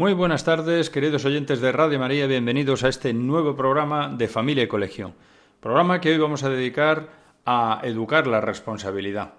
[0.00, 4.64] Muy buenas tardes, queridos oyentes de Radio María, bienvenidos a este nuevo programa de Familia
[4.64, 5.12] y Colegio.
[5.60, 7.10] Programa que hoy vamos a dedicar
[7.44, 9.34] a educar la responsabilidad.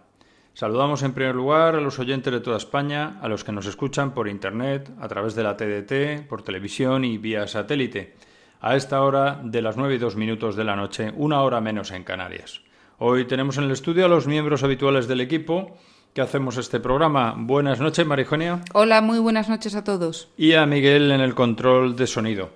[0.54, 4.14] Saludamos en primer lugar a los oyentes de toda España, a los que nos escuchan
[4.14, 8.14] por Internet, a través de la TDT, por televisión y vía satélite,
[8.60, 11.90] a esta hora de las 9 y 2 minutos de la noche, una hora menos
[11.90, 12.62] en Canarias.
[13.00, 15.76] Hoy tenemos en el estudio a los miembros habituales del equipo
[16.14, 17.36] que hacemos este programa.
[17.38, 18.62] Buenas noches, Marijonia.
[18.74, 20.30] Hola, muy buenas noches a todos.
[20.38, 22.50] Y a Miguel en el control de sonido.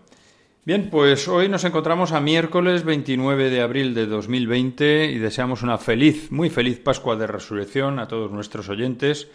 [0.66, 5.78] Bien, pues hoy nos encontramos a miércoles 29 de abril de 2020 y deseamos una
[5.78, 9.28] feliz, muy feliz Pascua de Resurrección a todos nuestros oyentes.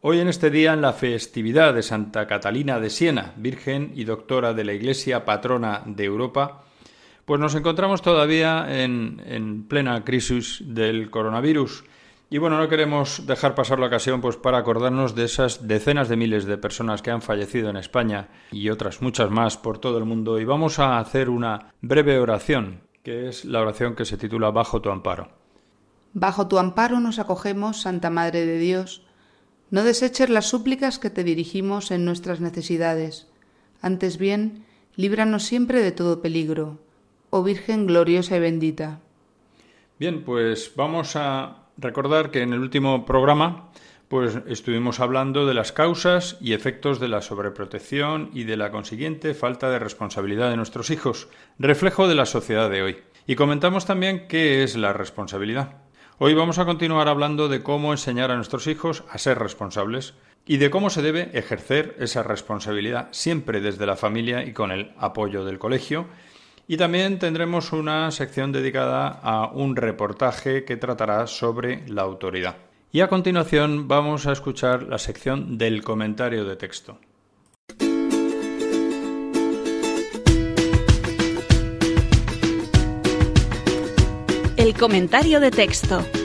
[0.00, 4.54] Hoy en este día, en la festividad de Santa Catalina de Siena, Virgen y Doctora
[4.54, 6.64] de la Iglesia, patrona de Europa,
[7.26, 11.84] pues nos encontramos todavía en, en plena crisis del coronavirus.
[12.32, 16.16] Y bueno, no queremos dejar pasar la ocasión pues para acordarnos de esas decenas de
[16.16, 20.04] miles de personas que han fallecido en España y otras muchas más por todo el
[20.04, 24.52] mundo y vamos a hacer una breve oración, que es la oración que se titula
[24.52, 25.32] Bajo tu amparo.
[26.14, 29.02] Bajo tu amparo nos acogemos, Santa Madre de Dios.
[29.72, 33.26] No deseches las súplicas que te dirigimos en nuestras necesidades.
[33.82, 34.64] Antes bien,
[34.94, 36.78] líbranos siempre de todo peligro.
[37.30, 39.00] Oh Virgen gloriosa y bendita.
[39.98, 43.70] Bien, pues vamos a recordar que en el último programa
[44.08, 49.34] pues estuvimos hablando de las causas y efectos de la sobreprotección y de la consiguiente
[49.34, 51.28] falta de responsabilidad de nuestros hijos,
[51.60, 52.98] reflejo de la sociedad de hoy.
[53.28, 55.76] Y comentamos también qué es la responsabilidad.
[56.18, 60.14] Hoy vamos a continuar hablando de cómo enseñar a nuestros hijos a ser responsables
[60.44, 64.92] y de cómo se debe ejercer esa responsabilidad siempre desde la familia y con el
[64.98, 66.08] apoyo del colegio
[66.70, 72.58] y también tendremos una sección dedicada a un reportaje que tratará sobre la autoridad.
[72.92, 77.00] Y a continuación vamos a escuchar la sección del comentario de texto.
[84.56, 86.19] El comentario de texto.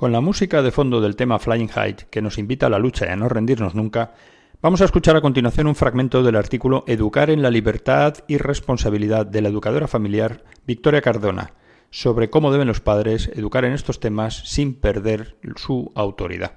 [0.00, 3.04] Con la música de fondo del tema Flying High, que nos invita a la lucha
[3.04, 4.14] y a no rendirnos nunca,
[4.62, 9.26] vamos a escuchar a continuación un fragmento del artículo Educar en la libertad y responsabilidad
[9.26, 11.52] de la educadora familiar Victoria Cardona,
[11.90, 16.52] sobre cómo deben los padres educar en estos temas sin perder su autoridad.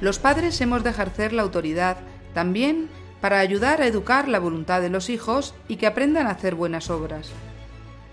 [0.00, 1.96] Los padres hemos de ejercer la autoridad
[2.34, 2.88] también
[3.20, 6.88] para ayudar a educar la voluntad de los hijos y que aprendan a hacer buenas
[6.88, 7.30] obras.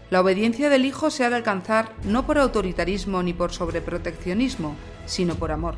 [0.10, 5.36] La obediencia del hijo se ha de alcanzar no por autoritarismo ni por sobreproteccionismo, sino
[5.36, 5.76] por amor.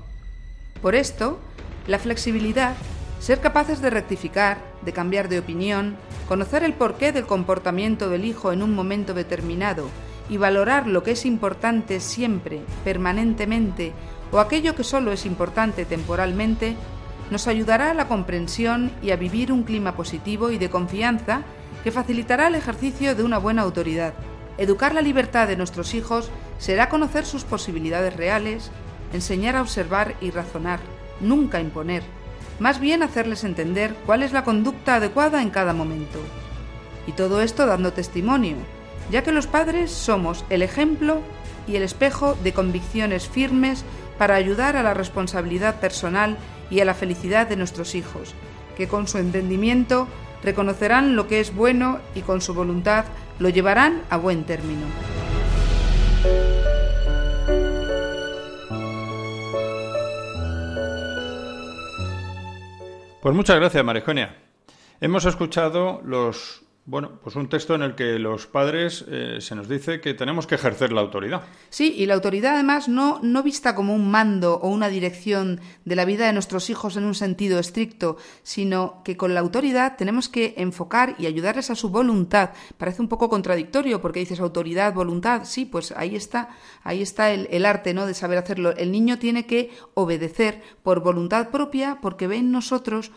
[0.82, 1.40] Por esto,
[1.88, 2.76] la flexibilidad,
[3.20, 8.52] ser capaces de rectificar, de cambiar de opinión, conocer el porqué del comportamiento del hijo
[8.52, 9.90] en un momento determinado
[10.30, 13.94] y valorar lo que es importante siempre, permanentemente,
[14.32, 16.76] o aquello que solo es importante temporalmente,
[17.30, 21.42] nos ayudará a la comprensión y a vivir un clima positivo y de confianza
[21.84, 24.14] que facilitará el ejercicio de una buena autoridad.
[24.58, 28.72] Educar la libertad de nuestros hijos será conocer sus posibilidades reales,
[29.14, 30.80] enseñar a observar y razonar,
[31.22, 32.04] nunca imponer,
[32.60, 36.20] más bien hacerles entender cuál es la conducta adecuada en cada momento.
[37.06, 38.58] Y todo esto dando testimonio,
[39.12, 41.22] ya que los padres somos el ejemplo
[41.68, 43.86] y el espejo de convicciones firmes
[44.18, 46.38] para ayudar a la responsabilidad personal
[46.70, 48.34] y a la felicidad de nuestros hijos,
[48.76, 50.08] que con su entendimiento
[50.44, 53.06] reconocerán lo que es bueno y con su voluntad
[53.40, 54.86] lo llevarán a buen término.
[63.22, 64.38] Pues muchas gracias, Marijonia.
[65.02, 69.68] Hemos escuchado los bueno, pues un texto en el que los padres eh, se nos
[69.68, 71.42] dice que tenemos que ejercer la autoridad.
[71.70, 75.96] Sí, y la autoridad además no, no vista como un mando o una dirección de
[75.98, 80.30] la vida de nuestros hijos en un sentido estricto, sino que con la autoridad tenemos
[80.30, 82.52] que enfocar y ayudarles a su voluntad.
[82.78, 85.42] Parece un poco contradictorio porque dices autoridad, voluntad.
[85.44, 86.52] Sí, pues ahí está,
[86.84, 88.06] ahí está el, el arte, ¿no?
[88.06, 88.74] De saber hacerlo.
[88.78, 93.12] El niño tiene que obedecer por voluntad propia porque ve en nosotros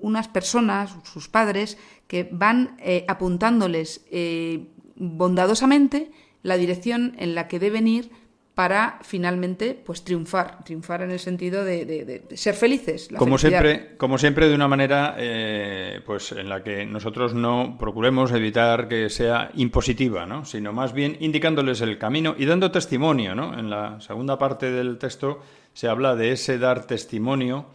[0.00, 4.66] unas personas, sus padres, que van eh, apuntándoles eh,
[4.96, 6.10] bondadosamente
[6.42, 8.10] la dirección en la que deben ir
[8.54, 13.08] para finalmente pues triunfar, triunfar en el sentido de, ser felices.
[13.16, 18.32] como siempre, como siempre de una manera eh, pues en la que nosotros no procuremos
[18.32, 20.44] evitar que sea impositiva, ¿no?
[20.44, 23.34] sino más bien indicándoles el camino y dando testimonio.
[23.34, 23.58] ¿no?
[23.58, 25.40] En la segunda parte del texto
[25.72, 27.66] se habla de ese dar testimonio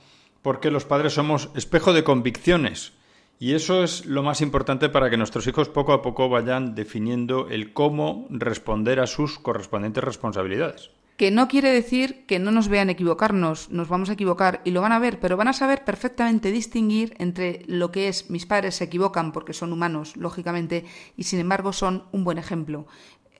[0.45, 2.93] porque los padres somos espejo de convicciones.
[3.39, 7.49] Y eso es lo más importante para que nuestros hijos poco a poco vayan definiendo
[7.49, 10.91] el cómo responder a sus correspondientes responsabilidades.
[11.17, 14.81] Que no quiere decir que no nos vean equivocarnos, nos vamos a equivocar y lo
[14.81, 18.75] van a ver, pero van a saber perfectamente distinguir entre lo que es mis padres
[18.75, 20.85] se equivocan porque son humanos, lógicamente,
[21.17, 22.85] y sin embargo son un buen ejemplo.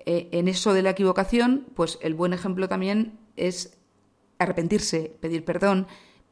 [0.07, 3.77] Eh, en eso de la equivocación, pues el buen ejemplo también es
[4.39, 5.85] arrepentirse, pedir perdón,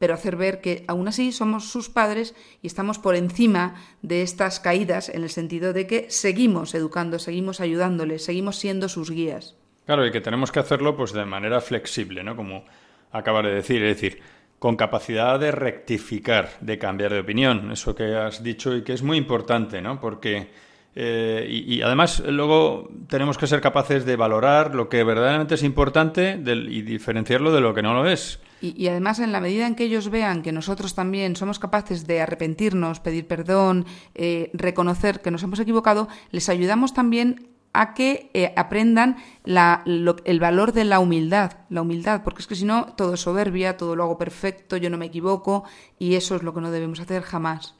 [0.04, 4.60] pero hacer ver que aún así somos sus padres y estamos por encima de estas
[4.60, 9.56] caídas en el sentido de que seguimos educando, seguimos ayudándoles, seguimos siendo sus guías.
[9.86, 12.36] Claro, y que tenemos que hacerlo pues de manera flexible, ¿no?
[12.36, 12.66] Como
[13.12, 14.20] acaba de decir, es decir,
[14.58, 19.02] con capacidad de rectificar, de cambiar de opinión, eso que has dicho y que es
[19.02, 19.98] muy importante, ¿no?
[20.02, 20.50] Porque
[20.94, 26.38] eh, y, además luego tenemos que ser capaces de valorar lo que verdaderamente es importante
[26.44, 28.38] y diferenciarlo de lo que no lo es.
[28.64, 32.22] Y, además en la medida en que ellos vean que nosotros también somos capaces de
[32.22, 33.84] arrepentirnos, pedir perdón,
[34.14, 40.72] eh, reconocer que nos hemos equivocado, les ayudamos también a que eh, aprendan el valor
[40.72, 44.04] de la humildad, la humildad, porque es que si no todo es soberbia, todo lo
[44.04, 45.64] hago perfecto, yo no me equivoco
[45.98, 47.74] y eso es lo que no debemos hacer jamás.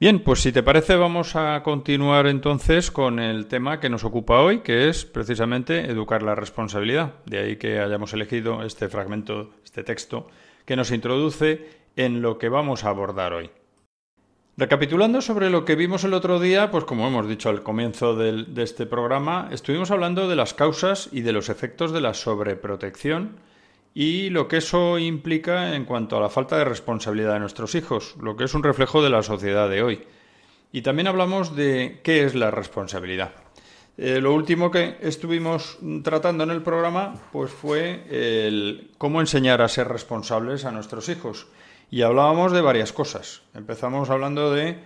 [0.00, 4.38] Bien, pues si te parece vamos a continuar entonces con el tema que nos ocupa
[4.38, 7.14] hoy, que es precisamente educar la responsabilidad.
[7.26, 10.26] De ahí que hayamos elegido este fragmento, este texto,
[10.64, 13.50] que nos introduce en lo que vamos a abordar hoy.
[14.56, 18.62] Recapitulando sobre lo que vimos el otro día, pues como hemos dicho al comienzo de
[18.62, 23.36] este programa, estuvimos hablando de las causas y de los efectos de la sobreprotección
[23.94, 28.16] y lo que eso implica en cuanto a la falta de responsabilidad de nuestros hijos,
[28.20, 30.02] lo que es un reflejo de la sociedad de hoy.
[30.72, 33.32] Y también hablamos de qué es la responsabilidad.
[34.00, 39.68] Eh, lo último que estuvimos tratando en el programa pues fue el cómo enseñar a
[39.68, 41.48] ser responsables a nuestros hijos.
[41.90, 43.42] Y hablábamos de varias cosas.
[43.54, 44.78] Empezamos hablando de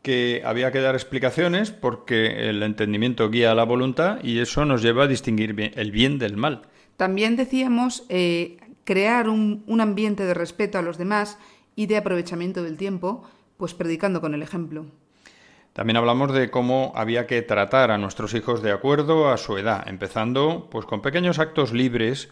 [0.00, 5.04] que había que dar explicaciones porque el entendimiento guía la voluntad y eso nos lleva
[5.04, 6.62] a distinguir el bien del mal.
[6.96, 11.38] También decíamos eh, crear un, ambiente de respeto a los demás
[11.74, 13.24] y de aprovechamiento del tiempo,
[13.58, 14.86] pues predicando con el ejemplo.
[15.76, 19.86] También hablamos de cómo había que tratar a nuestros hijos de acuerdo a su edad,
[19.86, 22.30] empezando pues con pequeños actos libres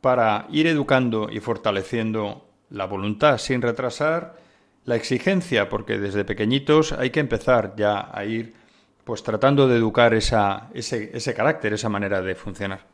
[0.00, 4.36] para ir educando y fortaleciendo la voluntad sin retrasar
[4.84, 8.54] la exigencia, porque desde pequeñitos hay que empezar ya a ir
[9.02, 10.30] pues tratando de educar ese,
[10.72, 12.86] ese carácter, esa manera de funcionar.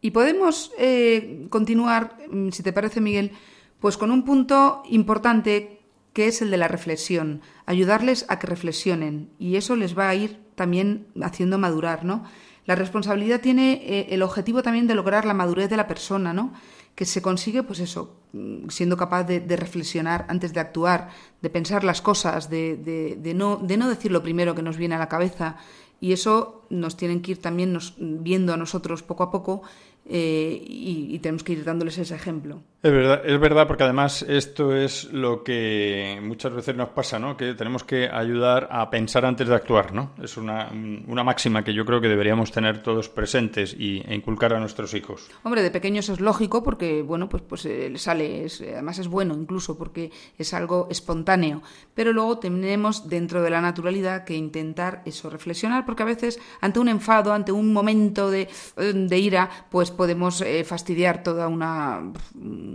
[0.00, 3.30] Y podemos eh, continuar, mm, si te parece, Miguel,
[3.78, 5.75] pues con un punto importante
[6.16, 10.14] que es el de la reflexión, ayudarles a que reflexionen y eso les va a
[10.14, 12.24] ir también haciendo madurar, ¿no?
[12.64, 16.54] La responsabilidad tiene eh, el objetivo también de lograr la madurez de la persona, ¿no?
[16.94, 21.10] Que se consigue, pues eso, mm, siendo capaz de, reflexionar antes de actuar,
[21.42, 25.10] de pensar las cosas, de, no, de decir lo primero que nos viene a la
[25.10, 25.58] cabeza.
[26.00, 29.62] Y eso nos tienen que ir también viendo a nosotros poco a poco
[30.08, 32.62] eh, y, tenemos que ir dándoles ese ejemplo.
[32.86, 37.36] Es verdad, es verdad, porque además esto es lo que muchas veces nos pasa, ¿no?
[37.36, 40.12] Que tenemos que ayudar a pensar antes de actuar, ¿no?
[40.22, 40.70] Es una,
[41.08, 44.94] una máxima que yo creo que deberíamos tener todos presentes y, e inculcar a nuestros
[44.94, 45.28] hijos.
[45.42, 49.34] Hombre, de pequeños es lógico porque, bueno, pues, pues eh, sale, es, además es bueno
[49.34, 51.62] incluso porque es algo espontáneo.
[51.92, 56.78] Pero luego tenemos dentro de la naturalidad que intentar eso, reflexionar, porque a veces ante
[56.78, 62.12] un enfado, ante un momento de, de ira, pues podemos eh, fastidiar toda una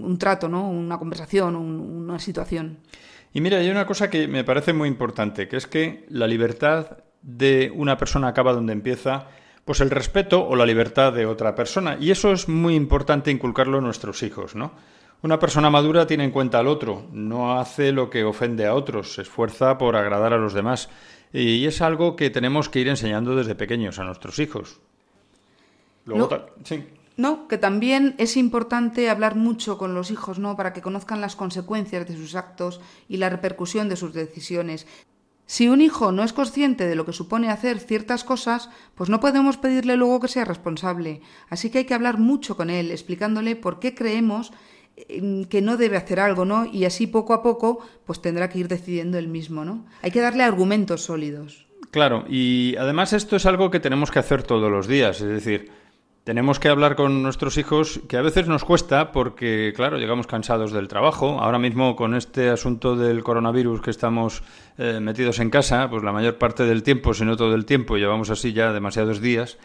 [0.04, 0.70] un trato, ¿no?
[0.70, 2.80] una conversación, una situación.
[3.34, 6.98] Y mira, hay una cosa que me parece muy importante, que es que la libertad
[7.22, 9.28] de una persona acaba donde empieza
[9.64, 11.98] pues el respeto o la libertad de otra persona.
[12.00, 14.72] Y eso es muy importante inculcarlo a nuestros hijos, ¿no?
[15.24, 19.14] Una persona madura tiene en cuenta al otro, no hace lo que ofende a otros,
[19.14, 20.90] se esfuerza por agradar a los demás.
[21.32, 24.80] Y es algo que tenemos que ir enseñando desde pequeños a nuestros hijos.
[26.06, 26.84] Luego, sí.
[27.18, 30.56] No, que también es importante hablar mucho con los hijos, ¿no?
[30.56, 34.88] Para que conozcan las consecuencias de sus actos y la repercusión de sus decisiones.
[35.52, 39.20] Si un hijo no es consciente de lo que supone hacer ciertas cosas, pues no
[39.20, 41.20] podemos pedirle luego que sea responsable.
[41.50, 44.54] Así que hay que hablar mucho con él, explicándole por qué creemos
[44.96, 46.66] em, que no debe hacer algo, ¿no?
[46.66, 49.86] Y así poco a poco, pues tendrá que ir decidiendo él mismo, ¿no?
[50.02, 51.68] Hay que darle argumentos sólidos.
[51.92, 55.70] Claro, y además esto es algo que tenemos que hacer todos los días, es decir,
[56.24, 60.72] tenemos que hablar con nuestros hijos, que a veces nos cuesta porque, claro, llegamos cansados
[60.72, 61.40] del trabajo.
[61.42, 64.44] Ahora mismo con este asunto del coronavirus que estamos
[64.78, 67.98] eh, metidos en casa, pues la mayor parte del tiempo, si no todo el tiempo,
[67.98, 69.58] llevamos así ya demasiados días,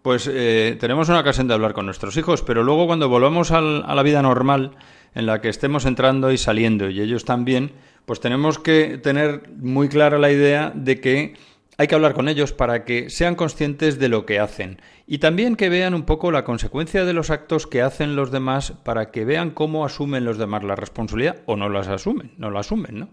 [0.00, 3.60] pues eh, tenemos una ocasión de hablar con nuestros hijos, pero luego cuando volvamos a
[3.60, 4.72] la vida normal,
[5.14, 7.72] en la que estemos entrando y saliendo, y ellos también,
[8.06, 11.34] pues tenemos que tener muy clara la idea de que
[11.78, 14.80] hay que hablar con ellos para que sean conscientes de lo que hacen
[15.12, 18.72] y también que vean un poco la consecuencia de los actos que hacen los demás
[18.82, 22.60] para que vean cómo asumen los demás la responsabilidad o no las asumen, no la
[22.60, 23.10] asumen, ¿no?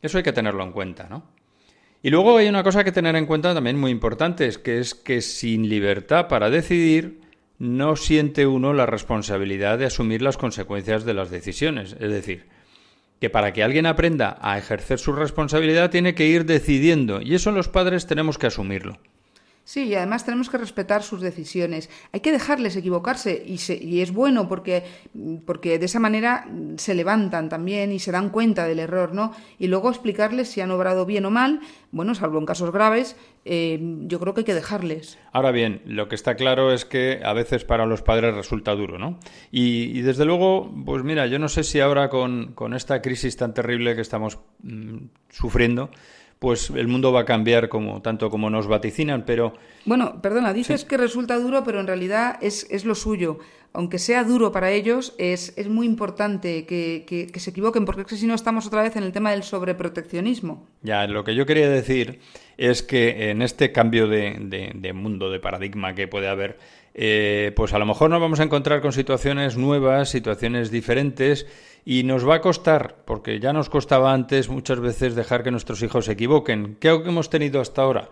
[0.00, 1.24] Eso hay que tenerlo en cuenta, ¿no?
[2.02, 4.94] Y luego hay una cosa que tener en cuenta también muy importante, es que es
[4.94, 7.20] que sin libertad para decidir
[7.58, 12.46] no siente uno la responsabilidad de asumir las consecuencias de las decisiones, es decir,
[13.20, 17.52] que para que alguien aprenda a ejercer su responsabilidad tiene que ir decidiendo, y eso
[17.52, 18.98] los padres tenemos que asumirlo.
[19.66, 21.90] Sí, y además tenemos que respetar sus decisiones.
[22.12, 24.84] Hay que dejarles equivocarse y, y, es bueno porque,
[25.44, 26.46] porque de esa manera
[26.76, 29.32] se levantan también y se dan cuenta del error, ¿no?
[29.58, 31.58] Y luego explicarles si han obrado bien o mal,
[31.90, 35.18] bueno, salvo en casos graves, eh, yo creo que hay que dejarles.
[35.32, 38.98] Ahora bien, lo que está claro es que a veces para los padres resulta duro,
[38.98, 39.18] ¿no?
[39.50, 43.52] Y, desde luego, pues mira, yo no sé si ahora con, con esta crisis tan
[43.52, 45.90] terrible que estamos mm, sufriendo,
[46.38, 49.54] pues el mundo va a cambiar como tanto como nos vaticinan, pero...
[49.86, 53.38] Bueno, perdona, dices que resulta duro, pero en realidad es, es, lo suyo.
[53.72, 58.26] Aunque sea duro para ellos, es, es muy importante que, que, se equivoquen, porque si
[58.26, 60.66] no estamos otra vez en el tema del sobreproteccionismo.
[60.82, 62.20] Ya, lo que yo quería decir
[62.56, 66.58] es que en este cambio de, de, mundo, de paradigma que puede haber,
[66.94, 71.46] eh, pues a lo mejor nos vamos a encontrar con situaciones nuevas, situaciones diferentes,
[71.88, 75.80] y nos va a costar, porque ya nos costaba antes muchas veces dejar que nuestros
[75.84, 76.76] hijos se equivoquen.
[76.80, 78.10] ¿Qué hemos tenido hasta ahora?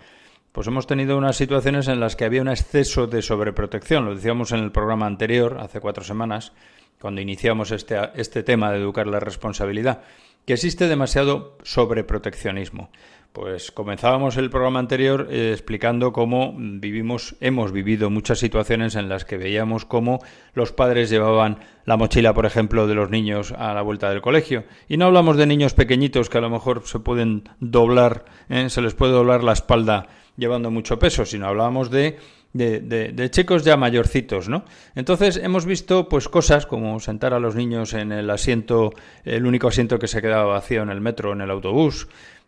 [0.52, 4.04] Pues hemos tenido unas situaciones en las que había un exceso de sobreprotección.
[4.04, 6.52] Lo decíamos en el programa anterior, hace cuatro semanas,
[7.00, 10.02] cuando iniciamos este, este tema de educar la responsabilidad,
[10.46, 12.90] que existe demasiado sobreproteccionismo.
[13.34, 19.24] Pues comenzábamos el programa anterior eh, explicando cómo vivimos, hemos vivido muchas situaciones en las
[19.24, 20.20] que veíamos cómo
[20.52, 24.62] los padres llevaban la mochila, por ejemplo, de los niños a la vuelta del colegio.
[24.88, 28.80] Y no hablamos de niños pequeñitos que a lo mejor se pueden doblar, eh, se
[28.80, 32.18] les puede doblar la espalda llevando mucho peso, sino hablábamos de
[32.54, 32.80] de,
[33.12, 34.64] de, chicos ya mayorcitos, ¿no?
[34.94, 38.92] Entonces hemos visto pues cosas como sentar a los niños en el asiento,
[39.24, 42.06] el único asiento que se quedaba vacío en el metro en el autobús,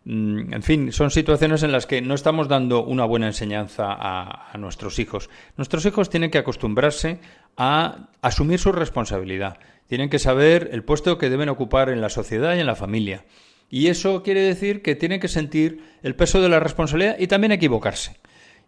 [0.09, 4.99] en fin, son situaciones en las que no estamos dando una buena enseñanza a, nuestros
[4.99, 5.29] hijos.
[5.57, 7.19] Nuestros hijos tienen que acostumbrarse
[7.57, 9.59] a asumir su responsabilidad.
[9.87, 13.25] Tienen que saber el puesto que deben ocupar en la sociedad y en la familia.
[13.69, 17.51] Y eso quiere decir que tienen que sentir el peso de la responsabilidad y también
[17.51, 18.15] equivocarse.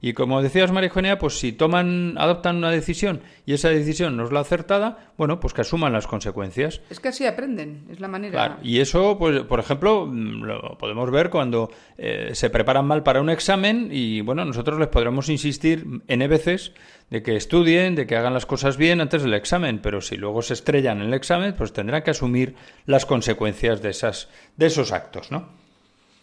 [0.01, 4.31] Y como decías, María pues si toman, adoptan una decisión y esa decisión no es
[4.31, 6.81] la acertada, bueno, pues que asuman las consecuencias.
[6.89, 8.59] Es que así aprenden, es la manera.
[8.63, 13.19] y eso, pues, por ejemplo, mm, lo podemos ver cuando eh, se preparan mal para
[13.19, 16.71] un examen y, bueno, nosotros les podremos insistir N veces
[17.09, 20.41] de que estudien, de que hagan las cosas bien antes del examen, pero si luego
[20.41, 24.91] se estrellan en el examen, pues tendrán que asumir las consecuencias de, esas, de esos
[24.91, 25.68] actos, ¿no?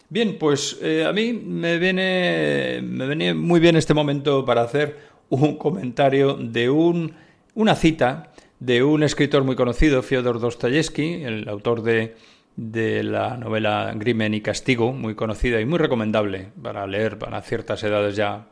[0.09, 4.97] Bien, pues eh, a mí me viene, me muy bien este momento para hacer
[5.29, 7.13] un comentario de un,
[7.55, 14.33] una cita de un escritor muy conocido, Fyodor Dostoyevsky, el autor de la novela Grimen
[14.33, 18.47] y Castigo, muy conocida y muy recomendable para leer para ciertas edades ya,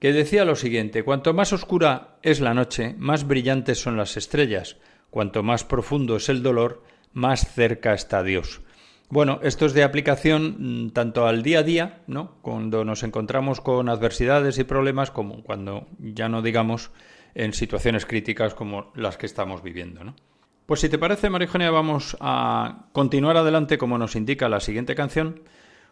[0.00, 4.76] que decía lo siguiente, cuanto más oscura es la noche, más brillantes son las estrellas,
[5.08, 6.82] cuanto más profundo es el dolor,
[7.14, 8.60] más cerca está Dios.
[9.10, 12.36] Bueno, esto es de aplicación mm, tanto al día a día, ¿no?
[12.42, 16.92] Cuando nos encontramos con adversidades y problemas, como cuando ya no digamos
[17.34, 20.14] en situaciones críticas como las que estamos viviendo, ¿no?
[20.64, 25.42] Pues si te parece, María vamos a continuar adelante como nos indica la siguiente canción,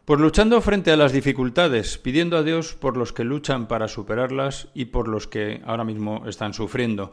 [0.05, 4.69] pues luchando frente a las dificultades, pidiendo a Dios por los que luchan para superarlas
[4.75, 7.13] y por los que ahora mismo están sufriendo.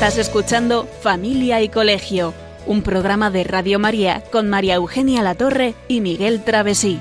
[0.00, 2.32] Estás escuchando Familia y Colegio,
[2.66, 6.98] un programa de Radio María con María Eugenia Latorre y Miguel Travesí.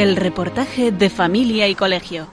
[0.00, 2.26] El reportaje de familia y colegio.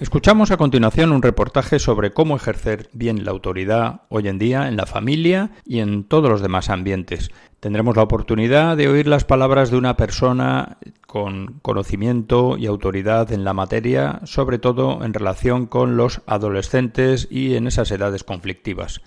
[0.00, 4.78] Escuchamos a continuación un reportaje sobre cómo ejercer bien la autoridad hoy en día en
[4.78, 7.30] la familia y en todos los demás ambientes.
[7.62, 13.44] Tendremos la oportunidad de oír las palabras de una persona con conocimiento y autoridad en
[13.44, 19.00] la materia, sobre todo en relación con los adolescentes y en esas edades conflictivas.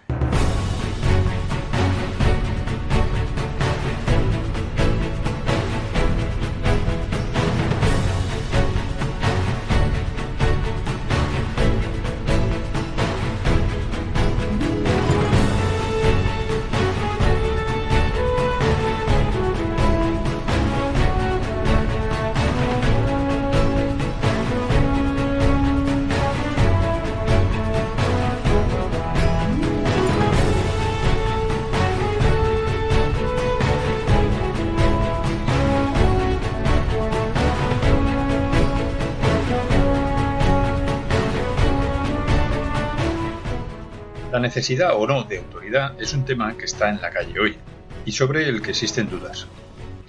[44.45, 47.57] Necesidad o no de autoridad es un tema que está en la calle hoy
[48.05, 49.47] y sobre el que existen dudas.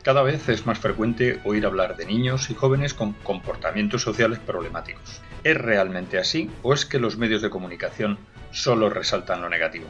[0.03, 5.22] Cada vez es más frecuente oír hablar de niños y jóvenes con comportamientos sociales problemáticos.
[5.42, 8.18] ¿Es realmente así o es que los medios de comunicación
[8.51, 9.88] solo resaltan lo negativo?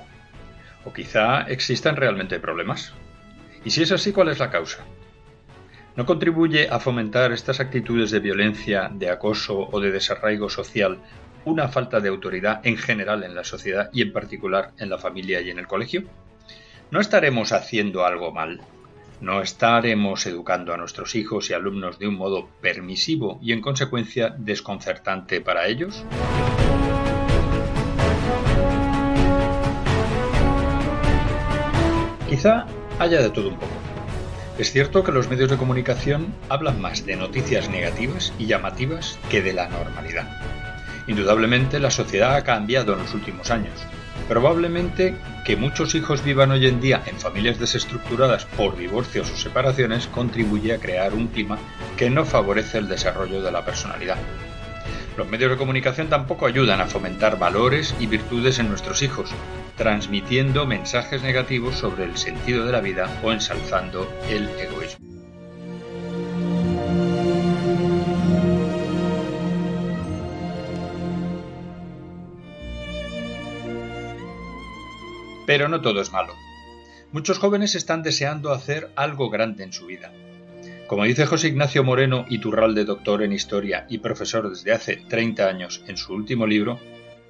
[0.84, 2.92] ¿O quizá existan realmente problemas?
[3.64, 4.84] Y si es así, ¿cuál es la causa?
[5.96, 10.98] ¿No contribuye a fomentar estas actitudes de violencia, de acoso o de desarraigo social
[11.46, 15.40] una falta de autoridad en general en la sociedad y en particular en la familia
[15.40, 16.02] y en el colegio?
[16.90, 18.60] ¿No estaremos haciendo algo mal?
[19.20, 24.34] ¿No estaremos educando a nuestros hijos y alumnos de un modo permisivo y en consecuencia
[24.36, 26.04] desconcertante para ellos?
[32.28, 32.66] Quizá
[32.98, 33.72] haya de todo un poco.
[34.58, 39.42] Es cierto que los medios de comunicación hablan más de noticias negativas y llamativas que
[39.42, 40.55] de la normalidad.
[41.06, 43.86] Indudablemente la sociedad ha cambiado en los últimos años,
[44.28, 45.14] Probablemente
[45.44, 50.74] que muchos hijos vivan hoy en día en familias desestructuradas por divorcios o separaciones contribuye
[50.74, 51.58] a crear un clima
[51.96, 54.16] que no favorece el desarrollo de la personalidad.
[55.16, 59.30] Los medios de comunicación tampoco ayudan a fomentar valores y virtudes en nuestros hijos,
[59.76, 65.05] transmitiendo mensajes negativos sobre el sentido de la vida o ensalzando el egoísmo.
[75.46, 76.34] Pero no todo es malo.
[77.12, 80.12] Muchos jóvenes están deseando hacer algo grande en su vida.
[80.86, 85.82] Como dice José Ignacio Moreno Iturralde, doctor en historia y profesor desde hace 30 años
[85.88, 86.78] en su último libro,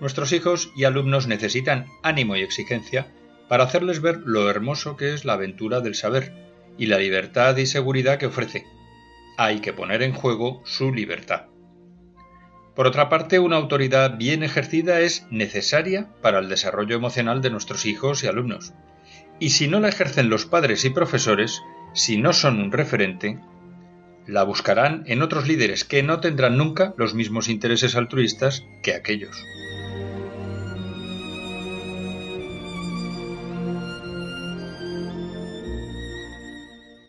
[0.00, 3.06] nuestros hijos y alumnos necesitan ánimo y exigencia
[3.48, 6.32] para hacerles ver lo hermoso que es la aventura del saber
[6.76, 8.66] y la libertad y seguridad que ofrece.
[9.38, 11.46] Hay que poner en juego su libertad.
[12.76, 17.86] Por otra parte, una autoridad bien ejercida es necesaria para el desarrollo emocional de nuestros
[17.86, 18.74] hijos y alumnos.
[19.40, 21.62] Y si no la ejercen los padres y profesores,
[21.94, 23.40] si no son un referente,
[24.26, 29.42] la buscarán en otros líderes que no tendrán nunca los mismos intereses altruistas que aquellos.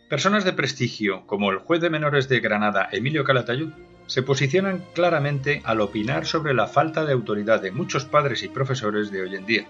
[0.08, 3.72] Personas de prestigio, como el juez de menores de Granada Emilio Calatayud,
[4.08, 9.12] se posicionan claramente al opinar sobre la falta de autoridad de muchos padres y profesores
[9.12, 9.68] de hoy en día.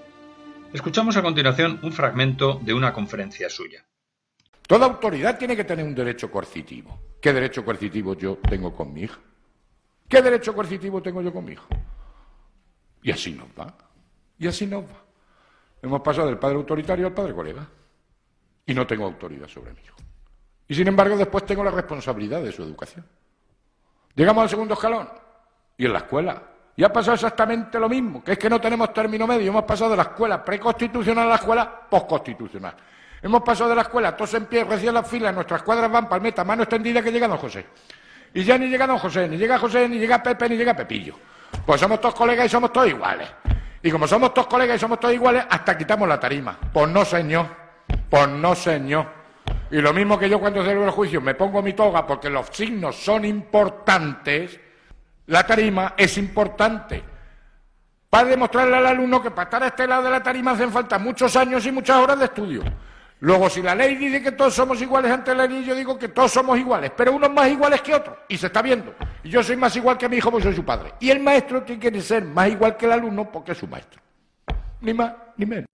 [0.73, 3.85] Escuchamos a continuación un fragmento de una conferencia suya.
[4.69, 7.17] Toda autoridad tiene que tener un derecho coercitivo.
[7.21, 9.19] ¿Qué derecho coercitivo yo tengo con mi hija?
[10.09, 11.67] ¿Qué derecho coercitivo tengo yo con mi hijo?
[13.03, 13.77] Y así nos va.
[14.39, 15.05] Y así nos va.
[15.83, 17.69] Hemos pasado del padre autoritario al padre colega.
[18.67, 19.97] Y no tengo autoridad sobre mi hijo.
[20.69, 23.05] Y sin embargo después tengo la responsabilidad de su educación.
[24.19, 25.09] Llegamos al segundo escalón.
[25.77, 26.43] Y en la escuela.
[26.75, 29.49] Y ha pasado exactamente lo mismo, que es que no tenemos término medio.
[29.49, 32.75] Hemos pasado de la escuela preconstitucional a la escuela postconstitucional.
[33.23, 36.43] Hemos pasado de la escuela, todos en pie, recién las filas, nuestras cuadras van palmeta,
[36.43, 37.65] mano extendida que llega don José.
[38.35, 41.15] Y ya ni llega don José, ni llega José, ni llega Pepe, ni llega Pepillo.
[41.65, 43.29] Pues somos todos colegas y somos todos iguales.
[43.83, 46.59] Y como somos todos colegas y somos todos iguales, hasta quitamos la tarima.
[46.73, 47.47] Pues no, señor.
[48.11, 49.18] Pues no, señor.
[49.71, 52.47] Y lo mismo que yo cuando celebro el juicio me pongo mi toga porque los
[52.49, 54.59] signos son importantes,
[55.27, 57.03] la tarima es importante.
[58.09, 60.99] Para demostrarle al alumno que para estar a este lado de la tarima hacen falta
[60.99, 62.63] muchos años y muchas horas de estudio.
[63.21, 66.09] Luego, si la ley dice que todos somos iguales ante la ley, yo digo que
[66.09, 68.95] todos somos iguales, pero unos más iguales que otros, y se está viendo.
[69.25, 70.95] Y yo soy más igual que mi hijo porque soy su padre.
[71.01, 74.01] Y el maestro tiene que ser más igual que el alumno porque es su maestro.
[74.81, 75.67] Ni más ni menos.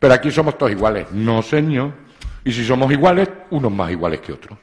[0.00, 1.10] Pero aquí somos todos iguales.
[1.12, 2.03] No, señor.
[2.44, 4.58] Y si somos iguales, unos más iguales que otros.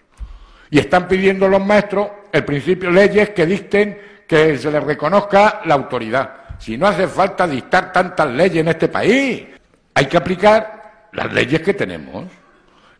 [0.69, 5.73] Y están pidiendo los maestros el principio leyes que dicten que se les reconozca la
[5.73, 6.57] autoridad.
[6.59, 9.43] Si no hace falta dictar tantas leyes en este país,
[9.93, 12.25] hay que aplicar las leyes que tenemos.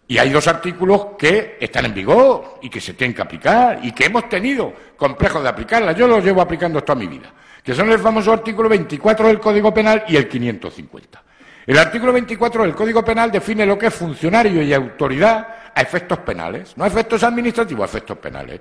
[0.08, 3.94] Y hay dos artículos que están en vigor y que se tienen que aplicar y
[3.94, 5.96] que hemos tenido complejos de aplicarlas.
[5.96, 7.32] Yo los llevo aplicando toda mi vida,
[7.64, 11.24] que son el famoso artículo 24 del Código Penal y el 550.
[11.72, 16.20] El artículo 24 del Código Penal define lo que es funcionario y autoridad a efectos
[16.20, 18.60] penales, no a efectos administrativos, a efectos penales.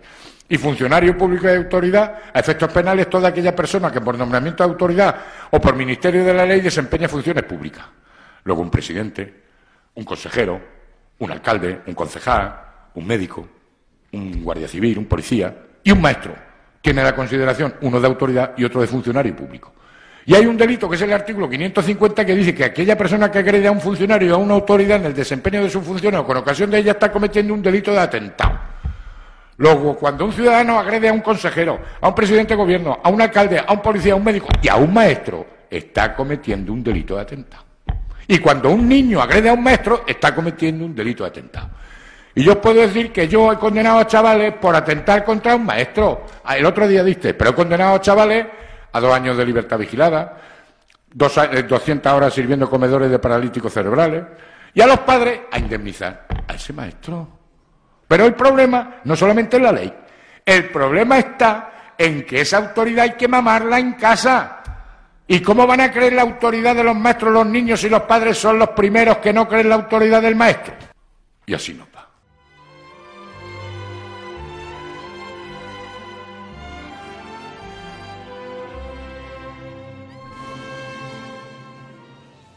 [0.49, 4.71] Y funcionario público y autoridad a efectos penales toda aquella persona que por nombramiento de
[4.71, 5.17] autoridad
[5.51, 7.85] o por ministerio de la ley desempeña funciones públicas.
[8.45, 9.43] Luego un presidente,
[9.97, 10.61] un consejero,
[11.19, 12.61] un alcalde, un concejal,
[12.95, 13.49] un médico,
[14.13, 16.37] un guardia civil, un policía y un maestro.
[16.81, 19.73] Tiene la consideración uno de autoridad y otro de funcionario público.
[20.31, 23.41] Y hay un delito, que es el artículo 550, que dice que aquella persona que
[23.41, 26.25] agrede a un funcionario o a una autoridad en el desempeño de su función o
[26.25, 28.57] con ocasión de ella está cometiendo un delito de atentado.
[29.57, 33.21] Luego, cuando un ciudadano agrede a un consejero, a un presidente de gobierno, a un
[33.21, 37.17] alcalde, a un policía, a un médico y a un maestro, está cometiendo un delito
[37.17, 37.65] de atentado.
[38.29, 41.71] Y cuando un niño agrede a un maestro, está cometiendo un delito de atentado.
[42.37, 46.25] Y yo puedo decir que yo he condenado a chavales por atentar contra un maestro.
[46.45, 48.47] Ah, el otro día diste, pero he condenado a chavales
[48.93, 50.37] a dos años de libertad vigilada,
[51.13, 54.25] dos, 200 eh, horas sirviendo comedores de paralíticos cerebrales,
[54.73, 57.29] y a los padres a indemnizar a ese maestro.
[58.07, 59.93] Pero el problema no solamente es la ley,
[60.45, 64.57] el problema está en que esa autoridad hay que mamarla en casa.
[65.27, 68.37] ¿Y cómo van a creer la autoridad de los maestros los niños si los padres
[68.37, 70.75] son los primeros que no creen la autoridad del maestro?
[71.47, 71.90] Y así no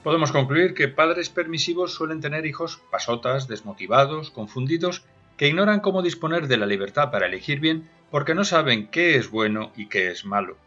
[0.04, 5.06] Podemos concluir que padres permisivos suelen tener hijos pasotas, desmotivados, confundidos,
[5.38, 9.32] que ignoran cómo disponer de la libertad para elegir bien porque no saben qué es
[9.32, 10.58] bueno y qué es malo.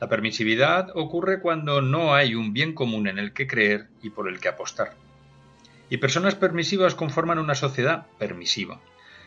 [0.00, 4.28] La permisividad ocurre cuando no hay un bien común en el que creer y por
[4.28, 4.94] el que apostar.
[5.90, 8.80] Y personas permisivas conforman una sociedad permisiva.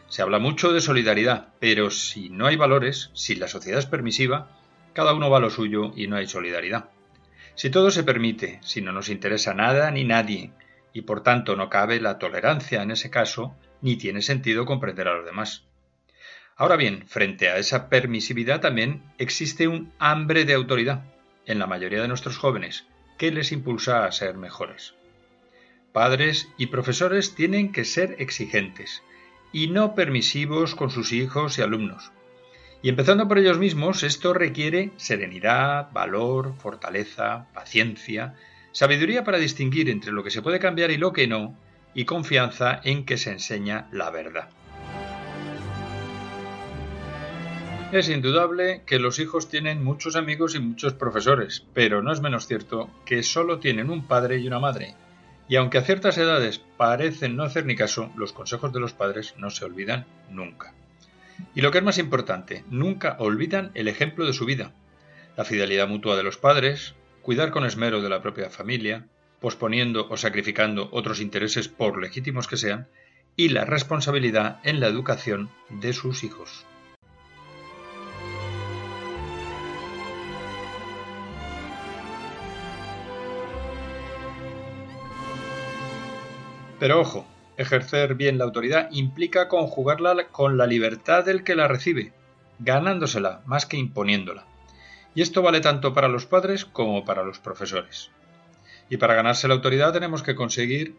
[0.09, 4.49] Se habla mucho de solidaridad, pero si no hay valores, si la sociedad es permisiva,
[4.93, 6.89] cada uno va a lo suyo y no hay solidaridad.
[7.57, 10.51] Si todo se permite, si no nos interesa nada ni nadie,
[10.93, 15.15] y por tanto no cabe la tolerancia en ese caso, ni tiene sentido comprender a
[15.15, 15.63] los demás.
[16.55, 21.05] Ahora bien, frente a esa permisividad también existe un hambre de autoridad
[21.47, 22.85] en la mayoría de nuestros jóvenes
[23.17, 24.93] que les impulsa a ser mejores.
[25.93, 29.01] Padres y profesores tienen que ser exigentes
[29.51, 32.11] y no permisivos con sus hijos y alumnos.
[32.81, 38.35] Y empezando por ellos mismos, esto requiere serenidad, valor, fortaleza, paciencia,
[38.71, 41.55] sabiduría para distinguir entre lo que se puede cambiar y lo que no,
[41.95, 44.49] y confianza en que se enseña la verdad.
[47.91, 52.45] Es indudable que los hijos tienen muchos amigos y muchos profesores, pero no es menos
[52.45, 54.93] cierto que solo tienen un padre y una madre.
[55.47, 59.35] Y aunque a ciertas edades parecen no hacer ni caso, los consejos de los padres
[59.37, 60.73] no se olvidan nunca.
[61.55, 64.73] Y lo que es más importante, nunca olvidan el ejemplo de su vida.
[65.35, 69.07] La fidelidad mutua de los padres, cuidar con esmero de la propia familia,
[69.39, 72.87] posponiendo o sacrificando otros intereses por legítimos que sean,
[73.35, 76.65] y la responsabilidad en la educación de sus hijos.
[86.79, 92.13] Pero ojo, ejercer bien la autoridad implica conjugarla con la libertad del que la recibe,
[92.59, 94.45] ganándosela más que imponiéndola.
[95.15, 98.11] Y esto vale tanto para los padres como para los profesores.
[98.89, 100.95] Y para ganarse la autoridad tenemos que conseguir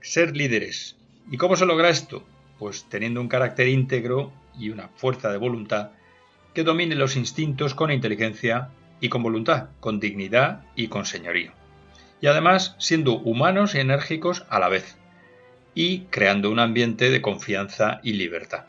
[0.00, 0.96] ser líderes.
[1.30, 2.22] ¿Y cómo se logra esto?
[2.58, 5.90] Pues teniendo un carácter íntegro y una fuerza de voluntad
[6.54, 11.52] que domine los instintos con inteligencia y con voluntad, con dignidad y con señorío.
[12.20, 14.96] Y además siendo humanos y enérgicos a la vez
[15.76, 18.64] y creando un ambiente de confianza y libertad.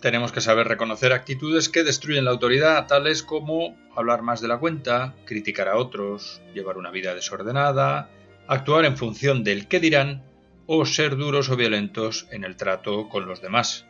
[0.00, 4.58] Tenemos que saber reconocer actitudes que destruyen la autoridad, tales como hablar más de la
[4.58, 8.08] cuenta, criticar a otros, llevar una vida desordenada,
[8.46, 10.22] actuar en función del qué dirán
[10.66, 13.84] o ser duros o violentos en el trato con los demás.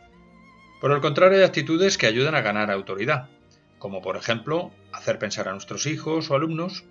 [0.81, 3.29] Por el contrario, hay actitudes que ayudan a ganar autoridad,
[3.83, 6.85] como por ejemplo hacer pensar a nuestros hijos o alumnos,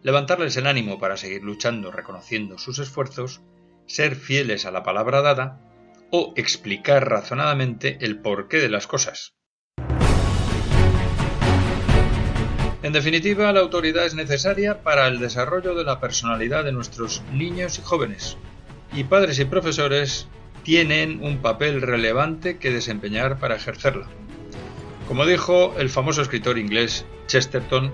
[0.00, 3.42] levantarles el ánimo para seguir luchando reconociendo sus esfuerzos,
[3.84, 5.60] ser fieles a la palabra dada
[6.10, 9.34] o explicar razonadamente el porqué de las cosas.
[12.82, 17.78] En definitiva, la autoridad es necesaria para el desarrollo de la personalidad de nuestros niños
[17.78, 18.38] y jóvenes,
[18.94, 20.28] y padres y profesores
[20.62, 24.08] tienen un papel relevante que desempeñar para ejercerla.
[25.08, 27.90] Como dijo el famoso escritor inglés Chesterton,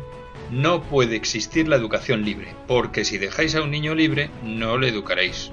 [0.50, 4.88] no puede existir la educación libre, porque si dejáis a un niño libre, no le
[4.88, 5.52] educaréis.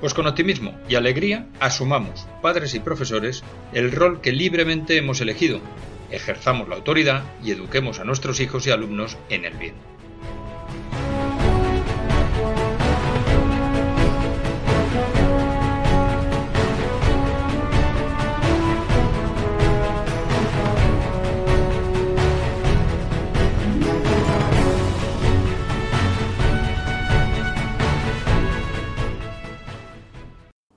[0.00, 3.42] Pues con optimismo y alegría asumamos, padres y profesores,
[3.72, 5.62] el rol que libremente hemos elegido,
[6.10, 9.93] ejerzamos la autoridad y eduquemos a nuestros hijos y alumnos en el bien.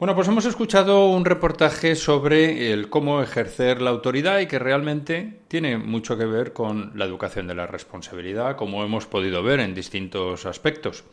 [0.08, 5.42] Bueno, pues hemos escuchado un reportaje sobre el cómo ejercer la autoridad y que realmente
[5.50, 9.76] tiene mucho que ver con la educación de la responsabilidad, como hemos podido ver en
[9.76, 11.04] distintos aspectos.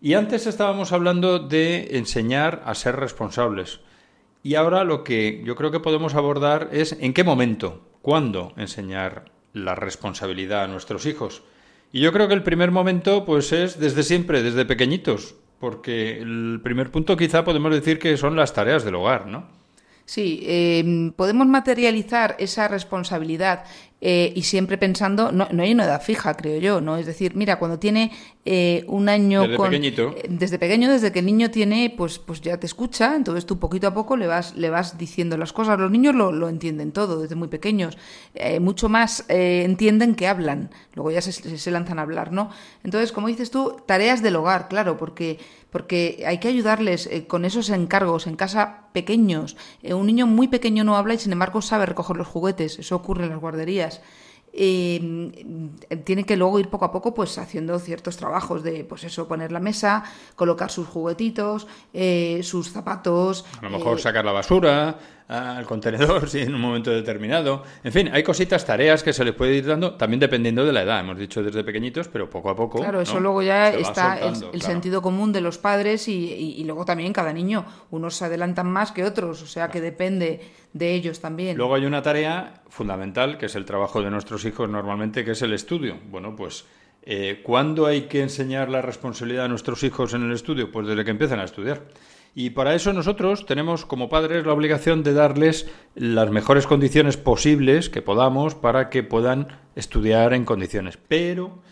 [0.00, 3.78] Y antes estábamos hablando de enseñar a ser responsables.
[4.42, 9.26] Y ahora lo que yo creo que podemos abordar es en qué momento, cuándo enseñar
[9.52, 11.44] la responsabilidad a nuestros hijos.
[11.92, 16.60] Y yo creo que el primer momento pues es desde siempre, desde pequeñitos, porque el
[16.62, 19.55] primer punto quizá podemos decir que son las tareas del hogar, ¿no?
[20.06, 23.64] Sí, eh, podemos materializar esa responsabilidad
[24.00, 26.96] eh, y siempre pensando, no, no, hay una edad fija, creo yo, ¿no?
[26.98, 28.12] Es decir, mira, cuando tiene
[28.44, 30.14] eh, un año desde pequeñito.
[30.16, 33.58] Eh, desde pequeño, desde que el niño tiene, pues, pues ya te escucha, entonces tú
[33.58, 35.78] poquito a poco le vas, le vas diciendo las cosas.
[35.80, 37.96] Los niños lo, lo entienden todo desde muy pequeños,
[38.34, 42.50] eh, mucho más eh, entienden que hablan, luego ya se, se lanzan a hablar, ¿no?
[42.84, 45.38] Entonces, como dices tú, tareas del hogar, claro, porque
[45.76, 49.58] porque hay que ayudarles eh, con esos encargos en casa pequeños.
[49.82, 52.96] Eh, un niño muy pequeño no habla y sin embargo sabe recoger los juguetes, eso
[52.96, 54.00] ocurre en las guarderías.
[54.58, 55.44] Eh,
[56.04, 59.52] tiene que luego ir poco a poco pues haciendo ciertos trabajos de pues eso poner
[59.52, 60.02] la mesa
[60.34, 66.28] colocar sus juguetitos eh, sus zapatos a lo mejor eh, sacar la basura al contenedor
[66.30, 67.64] sí, en un momento determinado.
[67.82, 70.82] En fin, hay cositas, tareas que se les puede ir dando, también dependiendo de la
[70.82, 71.00] edad.
[71.00, 72.78] Hemos dicho desde pequeñitos, pero poco a poco.
[72.78, 73.20] Claro, eso ¿no?
[73.22, 74.72] luego ya Se está el, soltando, el claro.
[74.72, 77.66] sentido común de los padres y, y- y luego también cada niño.
[77.90, 80.40] Unos se adelantan más que otros, o sea que depende
[80.76, 81.56] de ellos también.
[81.56, 85.42] Luego hay una tarea fundamental, que es el trabajo de nuestros hijos normalmente, que es
[85.42, 85.98] el estudio.
[86.10, 86.66] Bueno, pues,
[87.02, 90.70] eh, ¿cuándo hay que enseñar la responsabilidad a nuestros hijos en el estudio?
[90.70, 91.82] Pues desde que empiezan a estudiar.
[92.34, 97.88] Y para eso nosotros tenemos como padres la obligación de darles las mejores condiciones posibles
[97.88, 100.98] que podamos para que puedan estudiar en condiciones.
[101.08, 101.62] Pero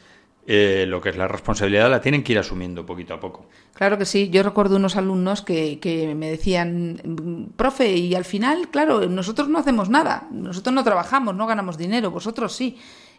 [0.46, 3.46] eh, lo que es la responsabilidad la tienen que ir asumiendo poquito a poco.
[3.74, 4.28] Claro que sí.
[4.30, 9.48] Yo recuerdo unos alumnos que, que me decían, "Mm, profe, y al final, claro, nosotros
[9.48, 12.76] no hacemos nada, nosotros no trabajamos, no ganamos dinero, vosotros sí.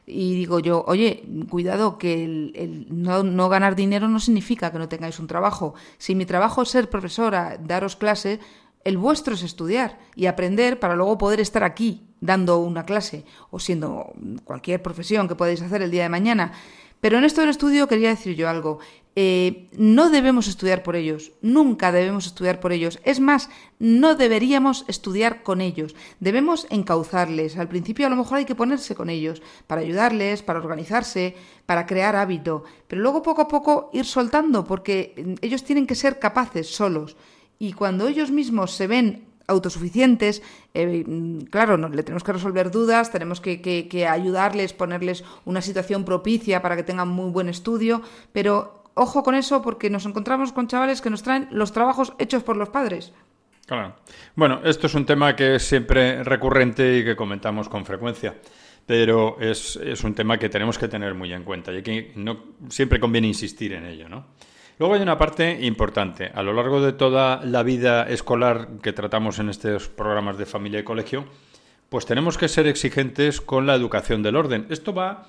[0.07, 4.77] Y digo yo, oye, cuidado, que el, el no, no ganar dinero no significa que
[4.77, 5.73] no tengáis un trabajo.
[5.97, 8.39] Si mi trabajo es ser profesora, daros clase,
[8.83, 13.59] el vuestro es estudiar y aprender para luego poder estar aquí dando una clase o
[13.59, 16.51] siendo cualquier profesión que podáis hacer el día de mañana.
[17.01, 18.79] Pero en esto del estudio quería decir yo algo.
[19.17, 22.99] Eh, no debemos estudiar por ellos, nunca debemos estudiar por ellos.
[23.05, 25.95] Es más, no deberíamos estudiar con ellos.
[26.19, 27.58] Debemos encauzarles.
[27.58, 31.86] Al principio a lo mejor hay que ponerse con ellos para ayudarles, para organizarse, para
[31.86, 32.65] crear hábito.
[32.88, 37.15] Pero luego poco a poco ir soltando porque mm, ellos tienen que ser capaces solos.
[37.58, 40.41] Y cuando ellos mismos se ven autosuficientes,
[40.73, 45.62] eh, mm, claro, no, le tenemos que resolver dudas, tenemos que, que- ayudarles, ponerles una
[45.62, 50.51] situación propicia para que tengan muy buen estudio, pero ojo con eso porque nos encontramos
[50.51, 53.13] con chavales que nos traen los trabajos hechos por los padres.
[53.67, 53.95] Claro.
[54.36, 58.36] Bueno, esto es un tema que es siempre recurrente y que comentamos con frecuencia,
[58.86, 62.38] pero es, es un tema que tenemos que tener muy en cuenta y que no,
[62.69, 64.25] siempre conviene insistir en ello, ¿no?
[64.77, 66.31] Luego hay una parte importante.
[66.33, 70.81] A lo largo de toda la vida escolar que tratamos en estos programas de familia
[70.81, 71.25] y colegio,
[71.88, 74.65] pues tenemos que ser exigentes con la educación del orden.
[74.69, 75.27] Esto va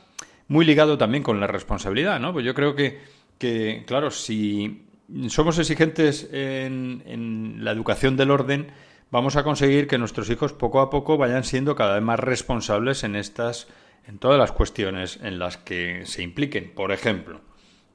[0.49, 2.33] muy ligado también con la responsabilidad, ¿no?
[2.33, 3.01] Pues yo creo que,
[3.39, 4.85] que claro, si
[5.29, 8.73] somos exigentes en, en la educación del orden,
[9.13, 13.05] vamos a conseguir que nuestros hijos poco a poco vayan siendo cada vez más responsables
[13.05, 13.69] en estas,
[14.09, 16.73] en todas las cuestiones en las que se impliquen.
[16.75, 17.41] Por ejemplo,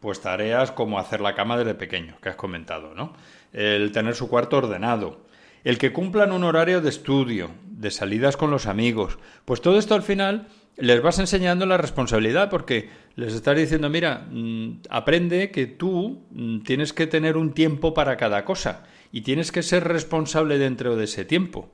[0.01, 3.13] pues tareas como hacer la cama desde pequeño, que has comentado, ¿no?
[3.53, 5.21] El tener su cuarto ordenado,
[5.63, 9.19] el que cumplan un horario de estudio, de salidas con los amigos.
[9.45, 14.27] Pues todo esto al final les vas enseñando la responsabilidad porque les estás diciendo, mira,
[14.29, 19.51] mm, aprende que tú mm, tienes que tener un tiempo para cada cosa y tienes
[19.51, 21.69] que ser responsable dentro de ese tiempo.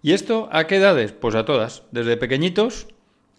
[0.00, 1.12] ¿Y esto a qué edades?
[1.12, 2.86] Pues a todas, desde pequeñitos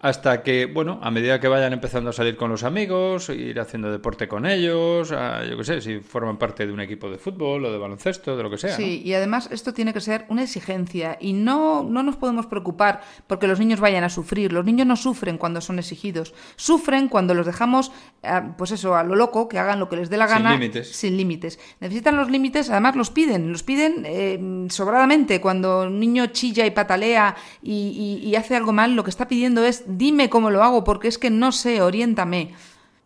[0.03, 3.89] hasta que, bueno, a medida que vayan empezando a salir con los amigos, ir haciendo
[3.89, 7.63] deporte con ellos, a- yo qué sé, si forman parte de un equipo de fútbol
[7.63, 8.75] o de baloncesto, de lo que sea.
[8.75, 12.99] Sí, y además esto tiene que ser una exigencia y no, no nos podemos preocupar
[13.27, 14.51] porque los niños vayan a sufrir.
[14.51, 19.03] Los niños no sufren cuando son exigidos, sufren cuando los dejamos, eh, pues eso, a
[19.05, 20.51] lo loco, que hagan lo que les dé la Sin gana.
[20.51, 20.89] límites.
[20.93, 21.59] Sin límites.
[21.79, 25.39] Necesitan los límites, además los piden, los piden eh, sobradamente.
[25.39, 29.29] Cuando un niño chilla y patalea y, y- y hace algo mal, lo que está
[29.29, 32.53] pidiendo es dime cómo lo hago porque es que no sé, oriéntame.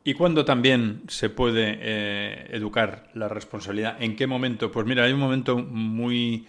[0.03, 4.01] ¿Y cuándo también se puede eh, educar la responsabilidad?
[4.01, 4.71] ¿En qué momento?
[4.71, 6.47] Pues mira, hay un momento muy,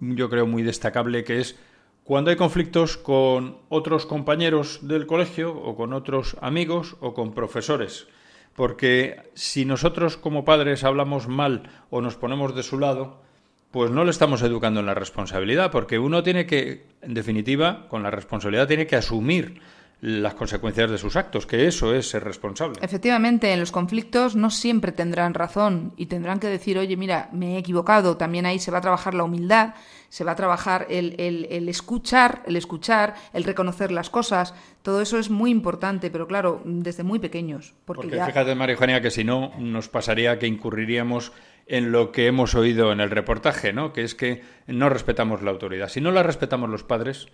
[0.00, 1.56] yo creo, muy destacable que es
[2.02, 8.08] cuando hay conflictos con otros compañeros del colegio o con otros amigos o con profesores.
[8.56, 13.22] Porque si nosotros como padres hablamos mal o nos ponemos de su lado,
[13.70, 18.02] pues no le estamos educando en la responsabilidad, porque uno tiene que, en definitiva, con
[18.02, 19.60] la responsabilidad tiene que asumir
[20.00, 22.78] las consecuencias de sus actos, que eso es ser responsable.
[22.82, 27.54] Efectivamente, en los conflictos no siempre tendrán razón y tendrán que decir, oye, mira, me
[27.54, 28.16] he equivocado.
[28.16, 29.74] También ahí se va a trabajar la humildad,
[30.10, 34.54] se va a trabajar el, el, escuchar, el escuchar, el reconocer las cosas.
[34.82, 37.74] Todo eso es muy importante, pero claro, desde muy pequeños.
[37.86, 41.32] Porque, fíjate, María Eugenia, que si no, nos pasaría que incurriríamos
[41.66, 43.92] en lo que hemos oído en el reportaje, ¿no?
[43.92, 45.88] Que es que no respetamos la autoridad.
[45.88, 47.28] Si no la respetamos los padres,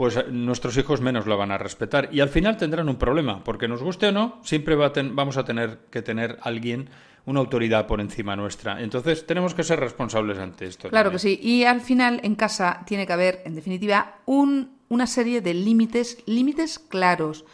[0.00, 3.44] pues eh, nuestros hijos menos la van a respetar y al final tendrán un problema,
[3.44, 6.88] porque nos guste o no, siempre vamos a tener que tener alguien,
[7.26, 8.80] una autoridad por encima nuestra.
[8.80, 10.88] Entonces tenemos que ser responsables ante esto.
[10.88, 15.06] Claro que sí, y al final en casa tiene que haber, en definitiva, un, una
[15.06, 17.44] serie de límites, límites claros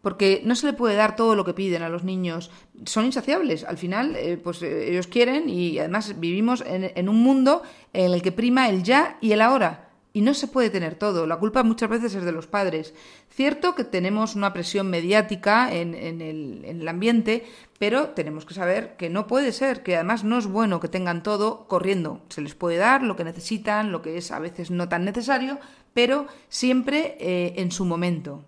[0.00, 2.50] porque no se le puede dar todo lo que piden a los niños.
[2.86, 3.64] Son insaciables.
[3.64, 8.14] Al final, eh, pues eh, ellos quieren y además vivimos en, en, un mundo en
[8.14, 9.89] el que prima el ya y el ahora.
[10.12, 11.26] Y no se puede tener todo.
[11.26, 12.94] La culpa muchas veces es de los padres.
[13.28, 17.44] Cierto que tenemos una presión mediática en, el, en, el, ambiente,
[17.78, 21.22] pero tenemos que saber que no puede ser, que además no es bueno que tengan
[21.22, 22.22] todo corriendo.
[22.28, 25.58] Se les puede dar lo que necesitan, lo que es a veces no tan necesario,
[25.94, 28.44] pero siempre eh, en su momento.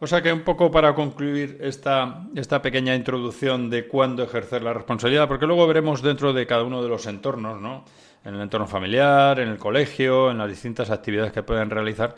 [0.00, 4.74] O sea que un poco para concluir esta, esta pequeña introducción de cuándo ejercer la
[4.74, 7.84] responsabilidad, porque luego veremos dentro de cada uno de los entornos, ¿no?
[8.24, 12.16] En el entorno familiar, en el colegio, en las distintas actividades que pueden realizar.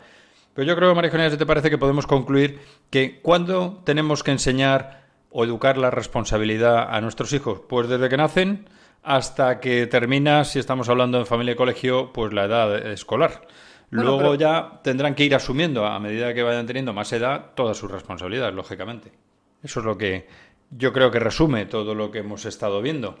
[0.53, 4.31] Pero yo creo, María Eugenia, si te parece que podemos concluir que cuando tenemos que
[4.31, 8.67] enseñar o educar la responsabilidad a nuestros hijos, pues desde que nacen
[9.03, 13.47] hasta que termina, si estamos hablando en familia y colegio, pues la edad escolar.
[13.89, 17.89] Luego ya tendrán que ir asumiendo, a medida que vayan teniendo más edad, todas sus
[17.89, 19.11] responsabilidades, lógicamente.
[19.63, 20.27] Eso es lo que
[20.71, 23.19] yo creo que resume todo lo que hemos estado viendo.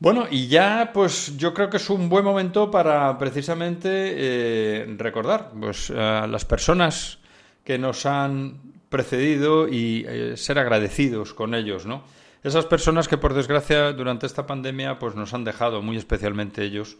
[0.00, 5.50] Bueno, y ya pues yo creo que es un buen momento para precisamente eh, recordar
[5.58, 7.18] pues, a las personas
[7.64, 12.04] que nos han precedido y eh, ser agradecidos con ellos, ¿no?
[12.44, 16.96] Esas personas que por desgracia durante esta pandemia pues nos han dejado, muy especialmente ellos,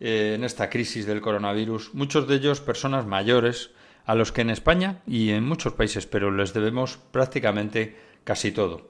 [0.00, 3.70] eh, en esta crisis del coronavirus, muchos de ellos personas mayores
[4.06, 8.88] a los que en España y en muchos países, pero les debemos prácticamente casi todo.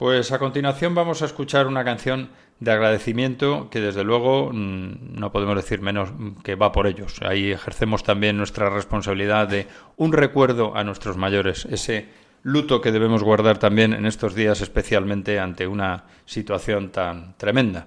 [0.00, 5.30] Pues a continuación vamos a escuchar una canción de agradecimiento que desde luego mm, no
[5.30, 6.08] podemos decir menos
[6.42, 7.20] que va por ellos.
[7.20, 9.66] Ahí ejercemos también nuestra responsabilidad de
[9.98, 12.08] un recuerdo a nuestros mayores, ese
[12.42, 17.84] luto que debemos guardar también en estos días, especialmente ante una situación tan tremenda.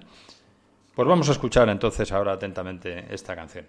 [0.94, 3.66] Pues vamos a escuchar entonces ahora atentamente esta canción.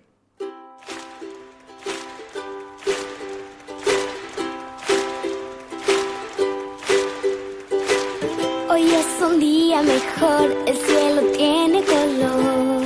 [8.75, 12.83] Hoy es un día mejor, el cielo tiene color.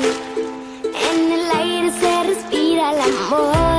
[0.86, 3.79] En el aire se respira el amor,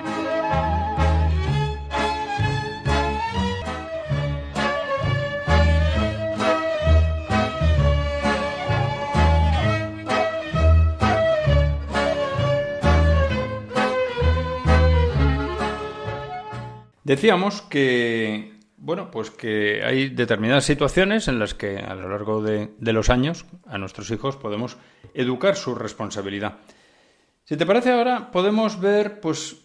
[17.11, 22.69] Decíamos que, bueno, pues que hay determinadas situaciones en las que a lo largo de,
[22.79, 24.77] los años a nuestros hijos podemos
[25.13, 26.59] educar su responsabilidad.
[27.43, 29.57] Si te parece ahora, podemos ver, pues,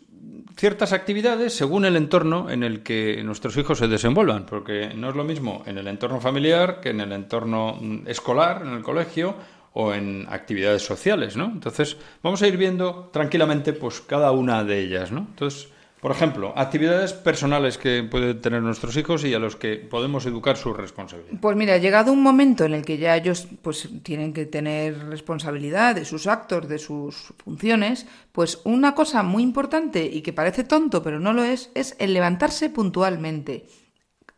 [0.56, 5.14] ciertas actividades según el entorno en el que nuestros hijos se desenvuelvan, porque no es
[5.14, 9.36] lo mismo en el entorno familiar que en el entorno mm, escolar, en el colegio
[9.72, 11.44] o en actividades sociales, ¿no?
[11.44, 15.20] Entonces, vamos a ir viendo tranquilamente, pues, cada una de ellas, ¿no?
[15.20, 15.68] Entonces,
[16.06, 20.56] por ejemplo, actividades personales que pueden tener nuestros hijos y a los que podemos educar
[20.56, 21.40] su responsabilidad.
[21.40, 25.96] Pues mira, llegado un momento en el que ya ellos pues tienen que tener responsabilidad
[25.96, 31.02] de sus actos, de sus funciones, pues una cosa muy importante y que parece tonto
[31.02, 33.66] pero no lo es, es el levantarse puntualmente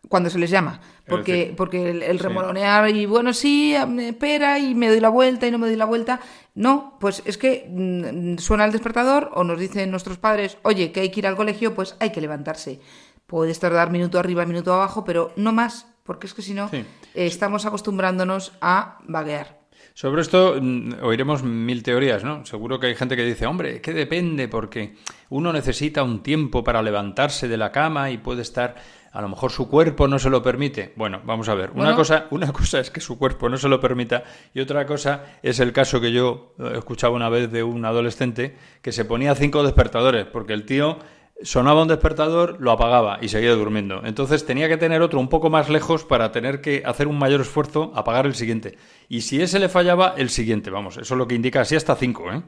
[0.08, 0.80] cuando se les llama.
[1.08, 5.58] Porque, porque el, remolonear y bueno, sí, espera y me doy la vuelta y no
[5.58, 6.20] me doy la vuelta.
[6.54, 11.00] No, pues es que mm, suena el despertador o nos dicen nuestros padres, oye, que
[11.00, 12.80] hay que ir al colegio, pues hay que levantarse.
[13.26, 16.70] Puedes tardar minuto arriba, minuto abajo, pero no más, porque es que si no,
[17.14, 19.57] estamos acostumbrándonos a vaguear.
[19.94, 22.44] Sobre esto mm, oiremos mil teorías, ¿no?
[22.46, 24.94] Seguro que hay gente que dice, hombre, que depende, porque
[25.30, 28.76] uno necesita un tiempo para levantarse de la cama y puede estar
[29.12, 30.92] a lo mejor su cuerpo no se lo permite.
[30.96, 31.70] Bueno, vamos a ver.
[31.74, 34.24] Una, cosa, una cosa es que su cuerpo no se lo permita
[34.54, 38.56] y otra cosa es el caso que yo eh, escuchaba una vez de un adolescente
[38.82, 40.98] que se ponía cinco despertadores porque el tío
[41.42, 44.02] sonaba un despertador, lo apagaba y seguía durmiendo.
[44.04, 47.40] Entonces tenía que tener otro un poco más lejos para tener que hacer un mayor
[47.40, 48.76] esfuerzo, apagar el siguiente.
[49.08, 50.70] Y si ese le fallaba, el siguiente.
[50.70, 52.42] Vamos, eso es lo que indica así hasta cinco, ¿eh?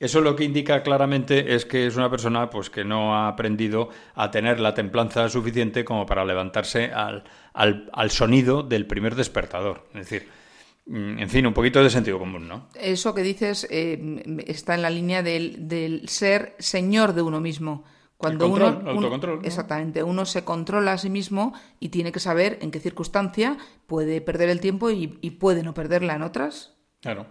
[0.00, 3.88] Eso lo que indica claramente es que es una persona pues que no ha aprendido
[4.14, 9.88] a tener la templanza suficiente como para levantarse al, al, sonido del primer despertador.
[9.94, 10.28] Es decir,
[10.86, 12.68] mm, en fin, un poquito de sentido común, ¿no?
[12.76, 17.84] Eso que dices eh, está en la línea del, ser señor de uno mismo.
[18.18, 22.72] Cuando uno, autocontrol, exactamente, uno se controla a sí mismo y tiene que saber en
[22.72, 23.56] qué circunstancia
[23.86, 26.74] puede perder el tiempo y, y puede no perderla en otras.
[27.00, 27.26] Claro.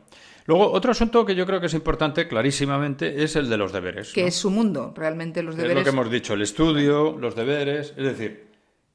[0.46, 4.14] Luego, otro asunto que yo creo que es importante, clarísimamente, es el de los deberes.
[4.14, 5.76] Que es su mundo, realmente los deberes.
[5.76, 8.47] Es lo que hemos dicho, el estudio, los deberes, es decir,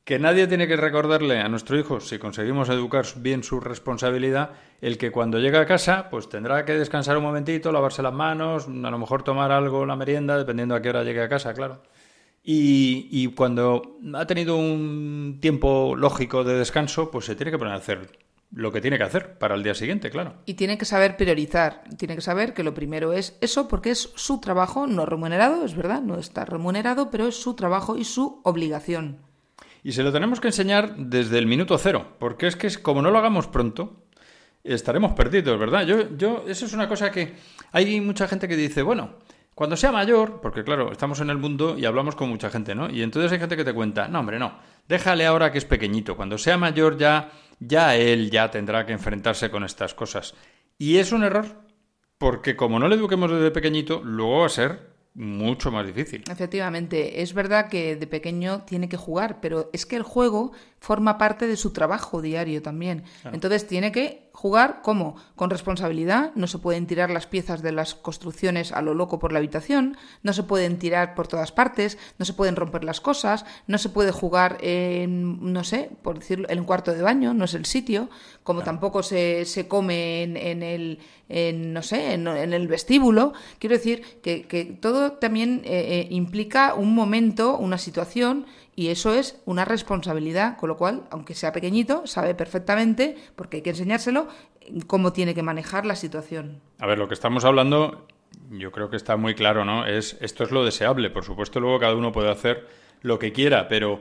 [0.04, 4.50] que nadie tiene que recordarle a nuestro hijo, si conseguimos educar bien su responsabilidad,
[4.80, 8.66] el que cuando llega a casa, pues tendrá que descansar un momentito, lavarse las manos,
[8.66, 11.82] a lo mejor tomar algo, la merienda, dependiendo a qué hora llegue a casa, claro.
[12.42, 17.74] Y, y, cuando ha tenido un tiempo lógico de descanso, pues se tiene que poner
[17.74, 18.18] a hacer
[18.50, 20.34] lo que tiene que hacer para el día siguiente, claro.
[20.44, 24.10] Y tiene que saber priorizar, tiene que saber que lo primero es eso porque es
[24.16, 28.40] su trabajo no remunerado, es verdad, no está remunerado, pero es su trabajo y su
[28.42, 29.31] obligación.
[29.82, 33.10] Y se lo tenemos que enseñar desde el minuto cero, porque es que como no
[33.10, 34.04] lo hagamos pronto,
[34.62, 35.84] estaremos perdidos, ¿verdad?
[35.84, 37.34] Yo, yo, eso es una cosa que
[37.72, 39.18] hay mucha gente que dice, bueno,
[39.54, 42.88] cuando sea mayor, porque claro, estamos en el mundo y hablamos con mucha gente, ¿no?
[42.88, 44.58] Y entonces hay gente que te cuenta, no, hombre, no,
[44.88, 49.50] déjale ahora que es pequeñito, cuando sea mayor ya ya él ya tendrá que enfrentarse
[49.50, 50.34] con estas cosas.
[50.78, 51.46] Y es un error,
[52.18, 56.24] porque como no le eduquemos desde pequeñito, luego va a ser mucho más difícil.
[56.30, 60.52] Efectivamente, es verdad que de pequeño tiene que jugar, pero es que el juego
[60.82, 63.04] forma parte de su trabajo diario también.
[63.32, 67.94] Entonces tiene que jugar como con responsabilidad, no se pueden tirar las piezas de las
[67.94, 72.24] construcciones a lo loco por la habitación, no se pueden tirar por todas partes, no
[72.24, 76.58] se pueden romper las cosas, no se puede jugar en, no sé, por decirlo, en
[76.58, 78.10] un cuarto de baño, no es el sitio,
[78.42, 83.34] como tampoco se, se come en, el, en, no sé, en, el vestíbulo.
[83.60, 89.12] Quiero decir que, que todo también eh, eh, implica un momento, una situación, y eso
[89.12, 94.28] es una responsabilidad, con lo cual, aunque sea pequeñito, sabe perfectamente, porque hay que enseñárselo,
[94.86, 96.60] cómo tiene que manejar la situación.
[96.78, 98.06] A ver, lo que estamos hablando
[98.50, 99.86] yo creo que está muy claro, ¿no?
[99.86, 101.10] Es, esto es lo deseable.
[101.10, 102.66] Por supuesto, luego cada uno puede hacer
[103.02, 104.00] lo que quiera, pero,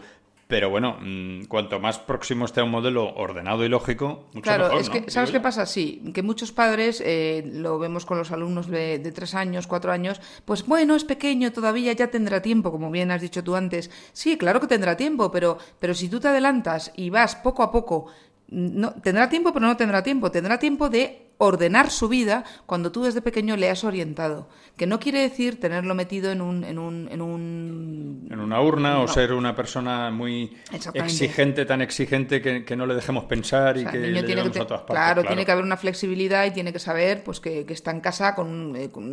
[0.52, 4.66] pero bueno, mm, cuanto más próximo esté a un modelo ordenado y lógico, mucho claro,
[4.66, 4.93] mejor, es ¿no?
[4.93, 5.66] que, ¿sabes Digo qué pasa?
[5.66, 9.93] Sí, que muchos padres, eh, lo vemos con los alumnos de, de tres años, cuatro
[9.93, 13.91] años, pues bueno, es pequeño, todavía ya tendrá tiempo, como bien has dicho tú antes.
[14.12, 17.72] Sí, claro que tendrá tiempo, pero, pero si tú te adelantas y vas poco a
[17.72, 18.08] poco,
[18.49, 20.30] no, tendrá tiempo, pero no tendrá tiempo.
[20.32, 24.48] Tendrá tiempo de ordenar su vida cuando tú desde pequeño le has orientado.
[24.78, 26.64] Que no quiere decir tenerlo metido en un...
[26.64, 28.28] En un, en un...
[28.32, 29.08] En una urna o No.
[29.08, 30.56] ser una persona muy
[30.94, 34.44] exigente, tan exigente que, que no le dejemos pensar y O sea, que le tiene
[34.44, 34.96] que te- a todas partes.
[34.96, 38.02] claro, tiene que haber una flexibilidad y tiene que saber pues que, que está en
[38.02, 39.04] casa con, un- eh, con,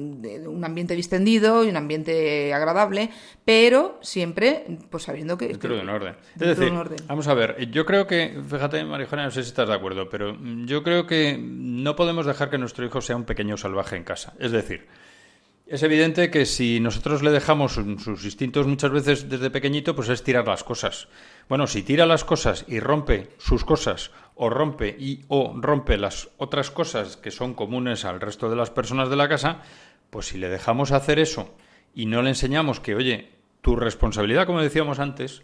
[0.47, 3.11] un ambiente distendido y un ambiente agradable,
[3.45, 5.49] pero siempre pues sabiendo que...
[5.49, 6.15] Dentro de un orden.
[6.35, 6.99] Es dentro de decir, un orden.
[7.07, 10.37] vamos a ver, yo creo que, fíjate, Marijona, no sé si estás de acuerdo, pero
[10.67, 14.35] yo creo que no podemos dejar que nuestro hijo sea un pequeño salvaje en casa.
[14.39, 14.87] Es decir,
[15.67, 20.23] es evidente que si nosotros le dejamos sus instintos muchas veces desde pequeñito, pues es
[20.23, 21.09] tirar las cosas.
[21.49, 26.31] Bueno, si tira las cosas y rompe sus cosas, o rompe y o rompe las
[26.39, 29.63] otras cosas que son comunes al resto de las personas de la casa,
[30.11, 31.55] pues si le dejamos hacer eso
[31.95, 35.43] y no le enseñamos que, oye, tu responsabilidad, como decíamos antes,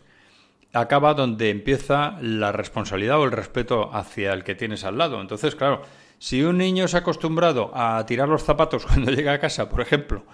[0.73, 5.21] acaba donde empieza la responsabilidad o el respeto hacia el que tienes al lado.
[5.21, 5.83] Entonces, claro,
[6.19, 9.81] si un niño se ha acostumbrado a tirar los zapatos cuando llega a casa, por
[9.81, 10.25] ejemplo,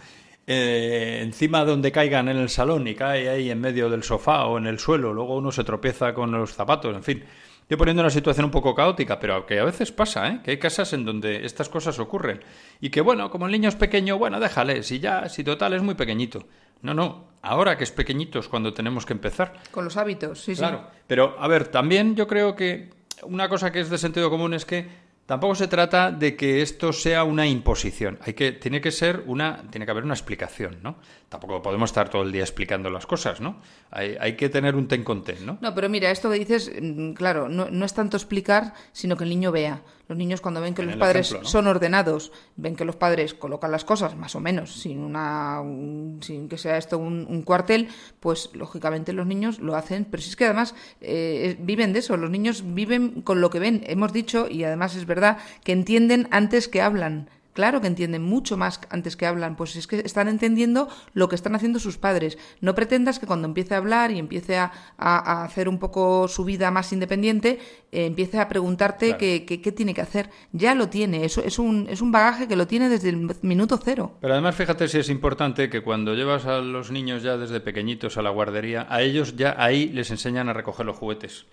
[0.46, 4.58] eh, encima donde caigan en el salón y cae ahí en medio del sofá o
[4.58, 7.24] en el suelo, luego uno se tropieza con los zapatos, en fin.
[7.70, 10.40] Estoy poniendo una situación un poco caótica, pero que a veces pasa, ¿eh?
[10.42, 12.40] que hay casas en donde estas cosas ocurren.
[12.80, 15.82] Y que, bueno, como el niño es pequeño, bueno, déjale, si ya, si total es
[15.82, 16.44] muy pequeñito.
[16.82, 19.52] No, no, ahora que es pequeñito es cuando tenemos que empezar.
[19.70, 20.58] Con los hábitos, sí, sí.
[20.58, 22.90] Claro, pero a ver, también yo creo que
[23.22, 24.88] una cosa que es de sentido común es que
[25.30, 28.18] tampoco se trata de que esto sea una imposición.
[28.22, 30.96] Hay que tiene que ser una tiene que haber una explicación, ¿no?
[31.28, 33.60] Tampoco podemos estar todo el día explicando las cosas, ¿no?
[33.92, 35.56] Hay, hay que tener un ten con ten, ¿no?
[35.60, 39.22] No, pero mira, esto que dices, mm, claro, no, no es tanto explicar, sino que
[39.22, 39.82] el niño vea.
[40.10, 41.48] Los niños cuando ven que En los padres ejemplo, ¿no?
[41.48, 46.18] son ordenados, ven que los padres colocan las cosas más o menos, sin una, un-
[46.20, 47.86] sin que sea esto un, un cuartel,
[48.18, 50.04] pues lógicamente los niños lo hacen.
[50.10, 53.60] Pero si es que además eh, viven de eso, los niños viven con lo que
[53.60, 53.84] ven.
[53.86, 57.30] Hemos dicho y además es verdad que entienden antes que hablan.
[57.52, 61.34] Claro que entienden mucho más antes que hablan, pues es que están entendiendo lo que
[61.34, 62.38] están haciendo sus padres.
[62.60, 66.28] No pretendas que cuando empiece a hablar y empiece a, a- a hacer un poco
[66.28, 67.58] su vida más independiente,
[67.92, 69.18] eh, empiece a preguntarte Claro.
[69.18, 70.30] qué, qué- qué tiene que hacer.
[70.52, 73.78] Ya lo tiene, eso es un, es un bagaje que lo tiene desde el minuto
[73.82, 74.16] cero.
[74.20, 78.16] Pero además fíjate si es importante que cuando llevas a los niños ya desde pequeñitos
[78.16, 81.46] a la guardería, a ellos ya ahí les enseñan a recoger los juguetes.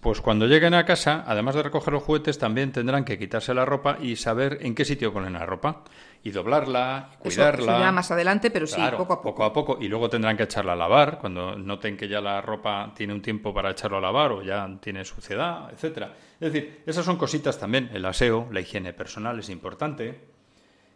[0.00, 3.64] Pues cuando lleguen a casa, además de recoger los juguetes, también tendrán que quitarse la
[3.64, 5.82] ropa y saber en qué sitio ponen la ropa.
[6.22, 7.72] Y doblarla, y cuidarla.
[7.72, 9.22] eso ya más adelante, pero sí, poco a poco.
[9.22, 9.78] Poco a poco.
[9.80, 13.20] Y luego tendrán que echarla a lavar cuando noten que ya la ropa tiene un
[13.20, 16.14] tiempo para echarlo a lavar o ya tiene suciedad, etcétera.
[16.38, 17.90] Es decir, esas son cositas también.
[17.92, 20.31] El aseo, la higiene personal es importante.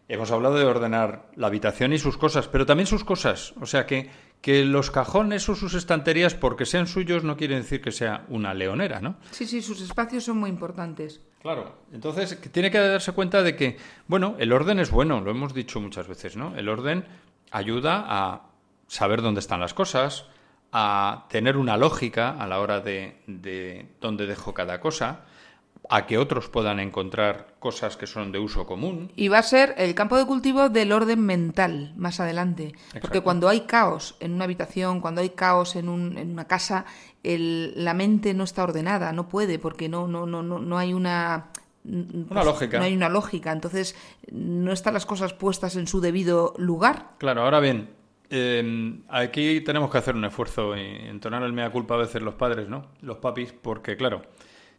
[0.08, 3.54] Hemos hablado de ordenar la habitación y sus cosas, pero también sus cosas.
[3.60, 4.08] O sea que,
[4.40, 8.54] que los cajones o sus estanterías, porque sean suyos, no quiere decir que sea una
[8.54, 9.16] leonera, ¿no?
[9.32, 11.20] Sí, sí, sus espacios son muy importantes.
[11.42, 11.76] Claro.
[11.92, 15.54] Entonces, que tiene que darse cuenta de que, bueno, el orden es bueno, lo hemos
[15.54, 16.56] dicho muchas veces, ¿no?
[16.56, 17.04] El orden
[17.50, 18.42] ayuda a
[18.86, 20.26] saber dónde están las cosas,
[20.72, 25.24] a tener una lógica a la hora de, de dónde dejo cada cosa,
[25.88, 29.12] a que otros puedan encontrar cosas que son de uso común.
[29.16, 32.72] Y va a ser el campo de cultivo del orden mental más adelante.
[33.00, 36.84] Porque cuando hay caos en una habitación, cuando hay caos en, un- en una casa,
[37.22, 40.92] el- la mente no está ordenada, no puede, porque no, no, no, no, no hay
[40.92, 41.46] una.
[41.84, 42.78] Una lógica.
[42.78, 43.52] No hay una lógica.
[43.52, 43.94] Entonces,
[44.32, 47.10] no están las cosas puestas en su debido lugar.
[47.18, 47.90] Claro, ahora bien,
[48.28, 52.34] eh, aquí tenemos que hacer un esfuerzo y entonar el mea culpa a veces los
[52.34, 52.86] padres, ¿no?
[53.02, 54.22] Los papis, porque claro,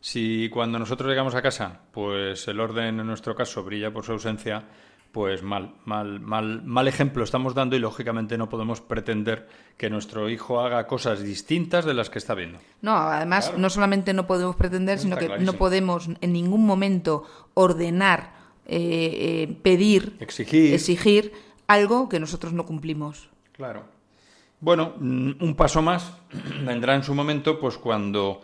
[0.07, 4.13] si cuando nosotros llegamos a casa, pues el orden en nuestro caso brilla por su
[4.13, 4.63] ausencia,
[5.11, 10.29] pues mal, mal, mal, mal ejemplo estamos dando y lógicamente no podemos pretender que nuestro
[10.29, 12.57] hijo haga cosas distintas de las que está viendo.
[12.81, 13.59] No, además, Claro.
[13.61, 15.51] no solamente no podemos pretender, sino está que clarísimo.
[15.51, 18.31] no podemos en ningún momento ordenar,
[18.65, 20.73] eh, eh, pedir, Exigir.
[20.73, 21.33] exigir
[21.67, 23.27] algo que nosotros no cumplimos.
[23.51, 23.83] Claro.
[24.61, 26.13] Bueno, mm, un paso más
[26.65, 28.39] vendrá en su momento, pues cuando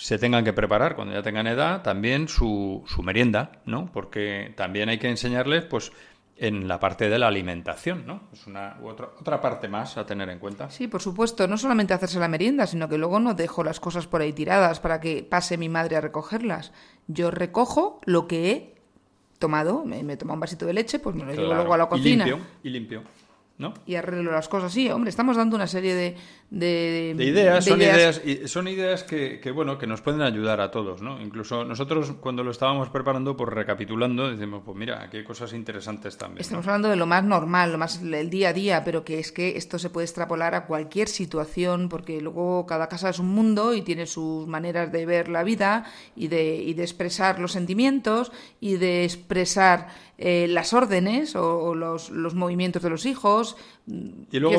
[0.00, 3.90] se tengan que preparar, cuando ya tengan edad, también su, su merienda, ¿no?
[3.92, 5.92] Porque también hay que enseñarles, pues,
[6.38, 8.22] en la parte de la alimentación, ¿no?
[8.32, 10.70] Es una otra, otra parte más a tener en cuenta.
[10.70, 14.06] Sí, por supuesto, no solamente hacerse la merienda, sino que luego no dejo las cosas
[14.06, 16.72] por ahí tiradas para que pase mi madre a recogerlas.
[17.06, 18.74] Yo recojo lo que he
[19.38, 21.84] tomado, me, me toma un vasito de leche, pues me lo llevo luego a la
[21.84, 23.02] Y cocina limpio, y limpio,
[23.58, 23.74] ¿no?
[23.84, 24.72] y arreglo las cosas.
[24.72, 26.16] Sí, hombre, estamos dando una serie de,
[26.50, 30.60] de, De ideas, de son ideas, son ideas que, que, bueno, que nos pueden ayudar
[30.60, 31.20] a todos, ¿no?
[31.22, 36.18] Incluso nosotros cuando lo estábamos preparando, pues recapitulando, decimos, pues mira, aquí hay cosas interesantes
[36.18, 36.40] también.
[36.40, 36.72] Estamos ¿no?
[36.72, 39.56] hablando de lo más normal, lo más el día a día, pero que es que
[39.56, 43.82] esto se puede extrapolar a cualquier situación, porque luego cada casa es un mundo y
[43.82, 45.84] tiene sus maneras de ver la vida
[46.16, 49.86] y de, y de expresar los sentimientos y de expresar
[50.18, 53.56] eh, las órdenes o, o los, los movimientos de los hijos.
[53.86, 54.54] Y luego,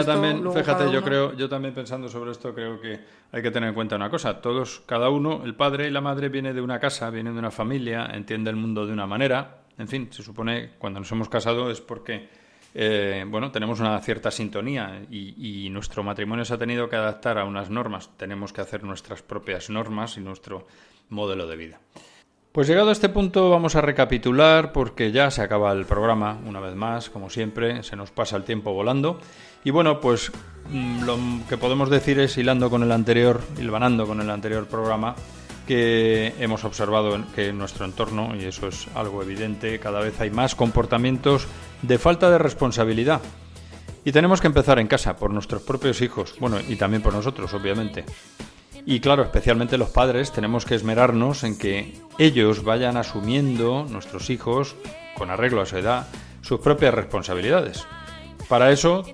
[0.00, 3.00] esto, también, fíjate, yo uno- creo, yo también pensando sobre esto, creo que
[3.32, 4.40] hay que tener en cuenta una cosa.
[4.40, 7.50] Todos, cada uno, el padre y la madre viene de una casa, viene de una
[7.50, 9.62] familia, entiende el mundo de una manera.
[9.78, 12.28] En fin, se supone cuando nos hemos casado es porque,
[12.74, 17.38] eh, bueno, tenemos una cierta sintonía y, y nuestro matrimonio se ha tenido que adaptar
[17.38, 18.10] a unas normas.
[18.16, 20.66] Tenemos que hacer nuestras propias normas y nuestro
[21.08, 21.80] modelo de vida.
[22.54, 26.60] Pues llegado a este punto vamos a recapitular porque ya se acaba el programa una
[26.60, 29.18] vez más, como siempre, se nos pasa el tiempo volando.
[29.64, 30.30] Y bueno, pues
[30.70, 35.16] mm, lo que podemos decir es, hilando con el anterior, hilvanando con el anterior programa,
[35.66, 40.30] que hemos observado que en nuestro entorno, y eso es algo evidente, cada vez hay
[40.30, 41.48] más comportamientos
[41.82, 43.20] de falta de responsabilidad.
[44.04, 47.52] Y tenemos que empezar en casa, por nuestros propios hijos, bueno, y también por nosotros,
[47.52, 48.04] obviamente.
[48.86, 54.76] Y claro, especialmente los padres, tenemos que esmerarnos en que ellos vayan asumiendo, nuestros hijos,
[55.16, 56.06] con arreglo a su edad,
[56.42, 57.86] sus propias responsabilidades.
[58.48, 59.04] Para eso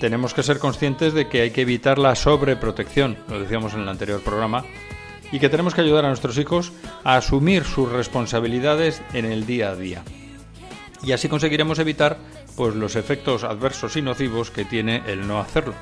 [0.00, 3.88] tenemos que ser conscientes de que hay que evitar la sobreprotección, lo decíamos en el
[3.88, 4.64] anterior programa,
[5.30, 6.72] y que tenemos que ayudar a nuestros hijos
[7.04, 10.02] a asumir sus responsabilidades en el día a día.
[11.04, 12.18] Y así conseguiremos evitar
[12.56, 15.74] pues los efectos adversos y nocivos que tiene el no hacerlo.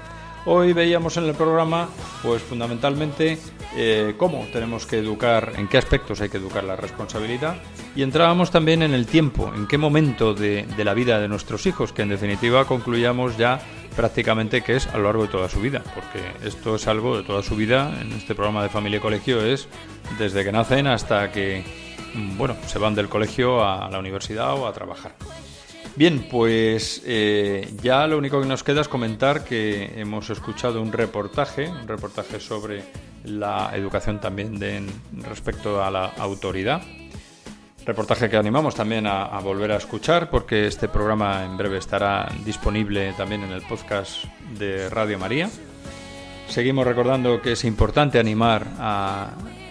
[0.47, 1.91] Hoy veíamos en el programa,
[2.23, 3.39] pues fundamentalmente,
[3.77, 7.57] eh, cómo tenemos que educar, en qué aspectos hay que educar la responsabilidad,
[7.95, 11.93] y entrábamos también en el tiempo, en qué momento de, la vida de nuestros hijos,
[11.93, 13.61] que en definitiva concluyamos ya
[13.95, 17.23] prácticamente que es a lo largo de toda su vida, porque esto es algo de
[17.23, 19.69] toda su vida, en este programa de familia y colegio es
[20.19, 21.63] desde que nacen hasta que,
[22.15, 25.13] mm, bueno, se van del colegio a la universidad o a trabajar.
[25.97, 30.93] Bien, pues eh, ya lo único que nos queda es comentar que hemos escuchado un
[30.93, 32.83] reportaje, un reportaje sobre
[33.25, 34.87] la educación también
[35.29, 36.81] respecto a la autoridad.
[37.85, 43.13] Reportaje que animamos también a volver a escuchar porque este programa en breve estará disponible
[43.15, 44.25] también en el podcast
[44.59, 45.51] de Radio María.
[46.51, 49.31] Seguimos recordando que es importante animar a,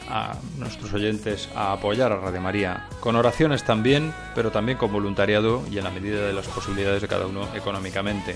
[0.10, 5.64] a nuestros oyentes a apoyar a Radio María, con oraciones también, pero también con voluntariado
[5.72, 8.36] y en la medida de las posibilidades de cada uno económicamente.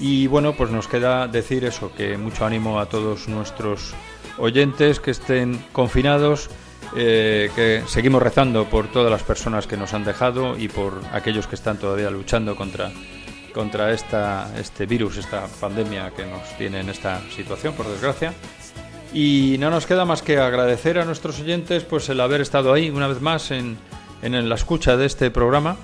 [0.00, 3.94] Y bueno, pues nos queda decir eso, que mucho ánimo a todos nuestros
[4.38, 6.48] oyentes que estén confinados,
[6.96, 11.48] eh, que seguimos rezando por todas las personas que nos han dejado y por aquellos
[11.48, 12.92] que están todavía luchando contra,
[13.52, 18.32] contra esta, este virus, esta pandemia que nos tiene en esta situación, por desgracia.
[19.12, 22.90] Y no nos queda más que agradecer a nuestros oyentes pues el haber estado ahí
[22.90, 23.78] una vez más en,
[24.22, 25.76] en la escucha de este programa.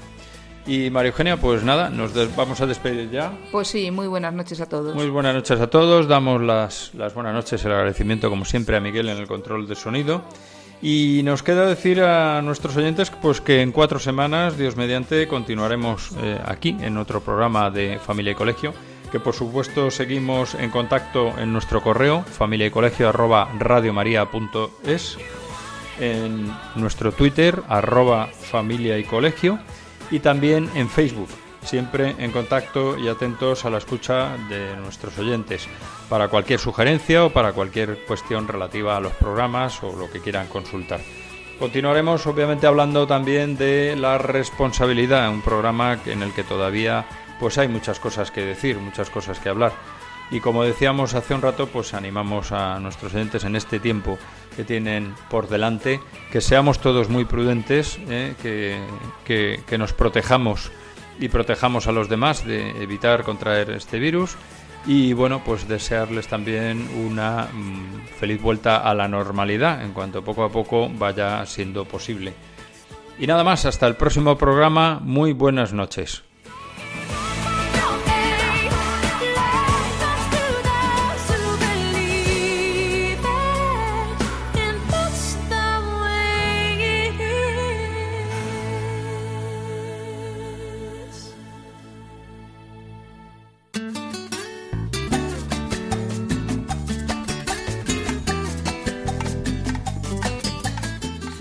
[0.66, 3.32] Y María Eugenia, pues nada, nos vamos a despedir ya.
[3.52, 4.94] Pues sí, muy buenas noches a todos.
[4.94, 6.08] Muy buenas noches a todos.
[6.08, 9.74] Damos las, las buenas noches, el agradecimiento como siempre a Miguel en el control de
[9.74, 10.22] sonido.
[10.80, 16.12] Y nos queda decir a nuestros oyentes pues que en cuatro semanas, Dios mediante, continuaremos
[16.18, 18.72] eh, aquí en otro programa de Familia y Colegio.
[19.10, 25.18] Que por supuesto seguimos en contacto en nuestro correo familia y colegio arroba radiomaria.es
[26.00, 29.58] en nuestro Twitter, arroba familia y colegio,
[30.10, 31.28] y también en Facebook,
[31.62, 35.68] siempre en contacto y atentos a la escucha de nuestros oyentes,
[36.08, 40.48] para cualquier sugerencia o para cualquier cuestión relativa a los programas o lo que quieran
[40.48, 41.00] consultar.
[41.58, 47.06] Continuaremos obviamente hablando también de la responsabilidad, un programa en el que todavía
[47.40, 49.72] pues hay muchas cosas que decir, muchas cosas que hablar.
[50.30, 54.18] Y como decíamos hace un rato, pues animamos a nuestros oyentes en este tiempo
[54.56, 56.00] que tienen por delante,
[56.32, 58.34] que seamos todos muy prudentes, ¿eh?
[58.42, 58.80] que,
[59.24, 60.72] que- nos protejamos
[61.20, 64.36] y protejamos a los demás de evitar contraer este virus.
[64.86, 70.44] Y bueno, pues desearles también una mm, feliz vuelta a la normalidad en cuanto poco
[70.44, 72.32] a poco vaya siendo posible.
[73.18, 75.00] Y nada más, hasta el próximo programa.
[75.02, 76.22] Muy buenas noches.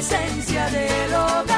[0.00, 1.49] esencia de lo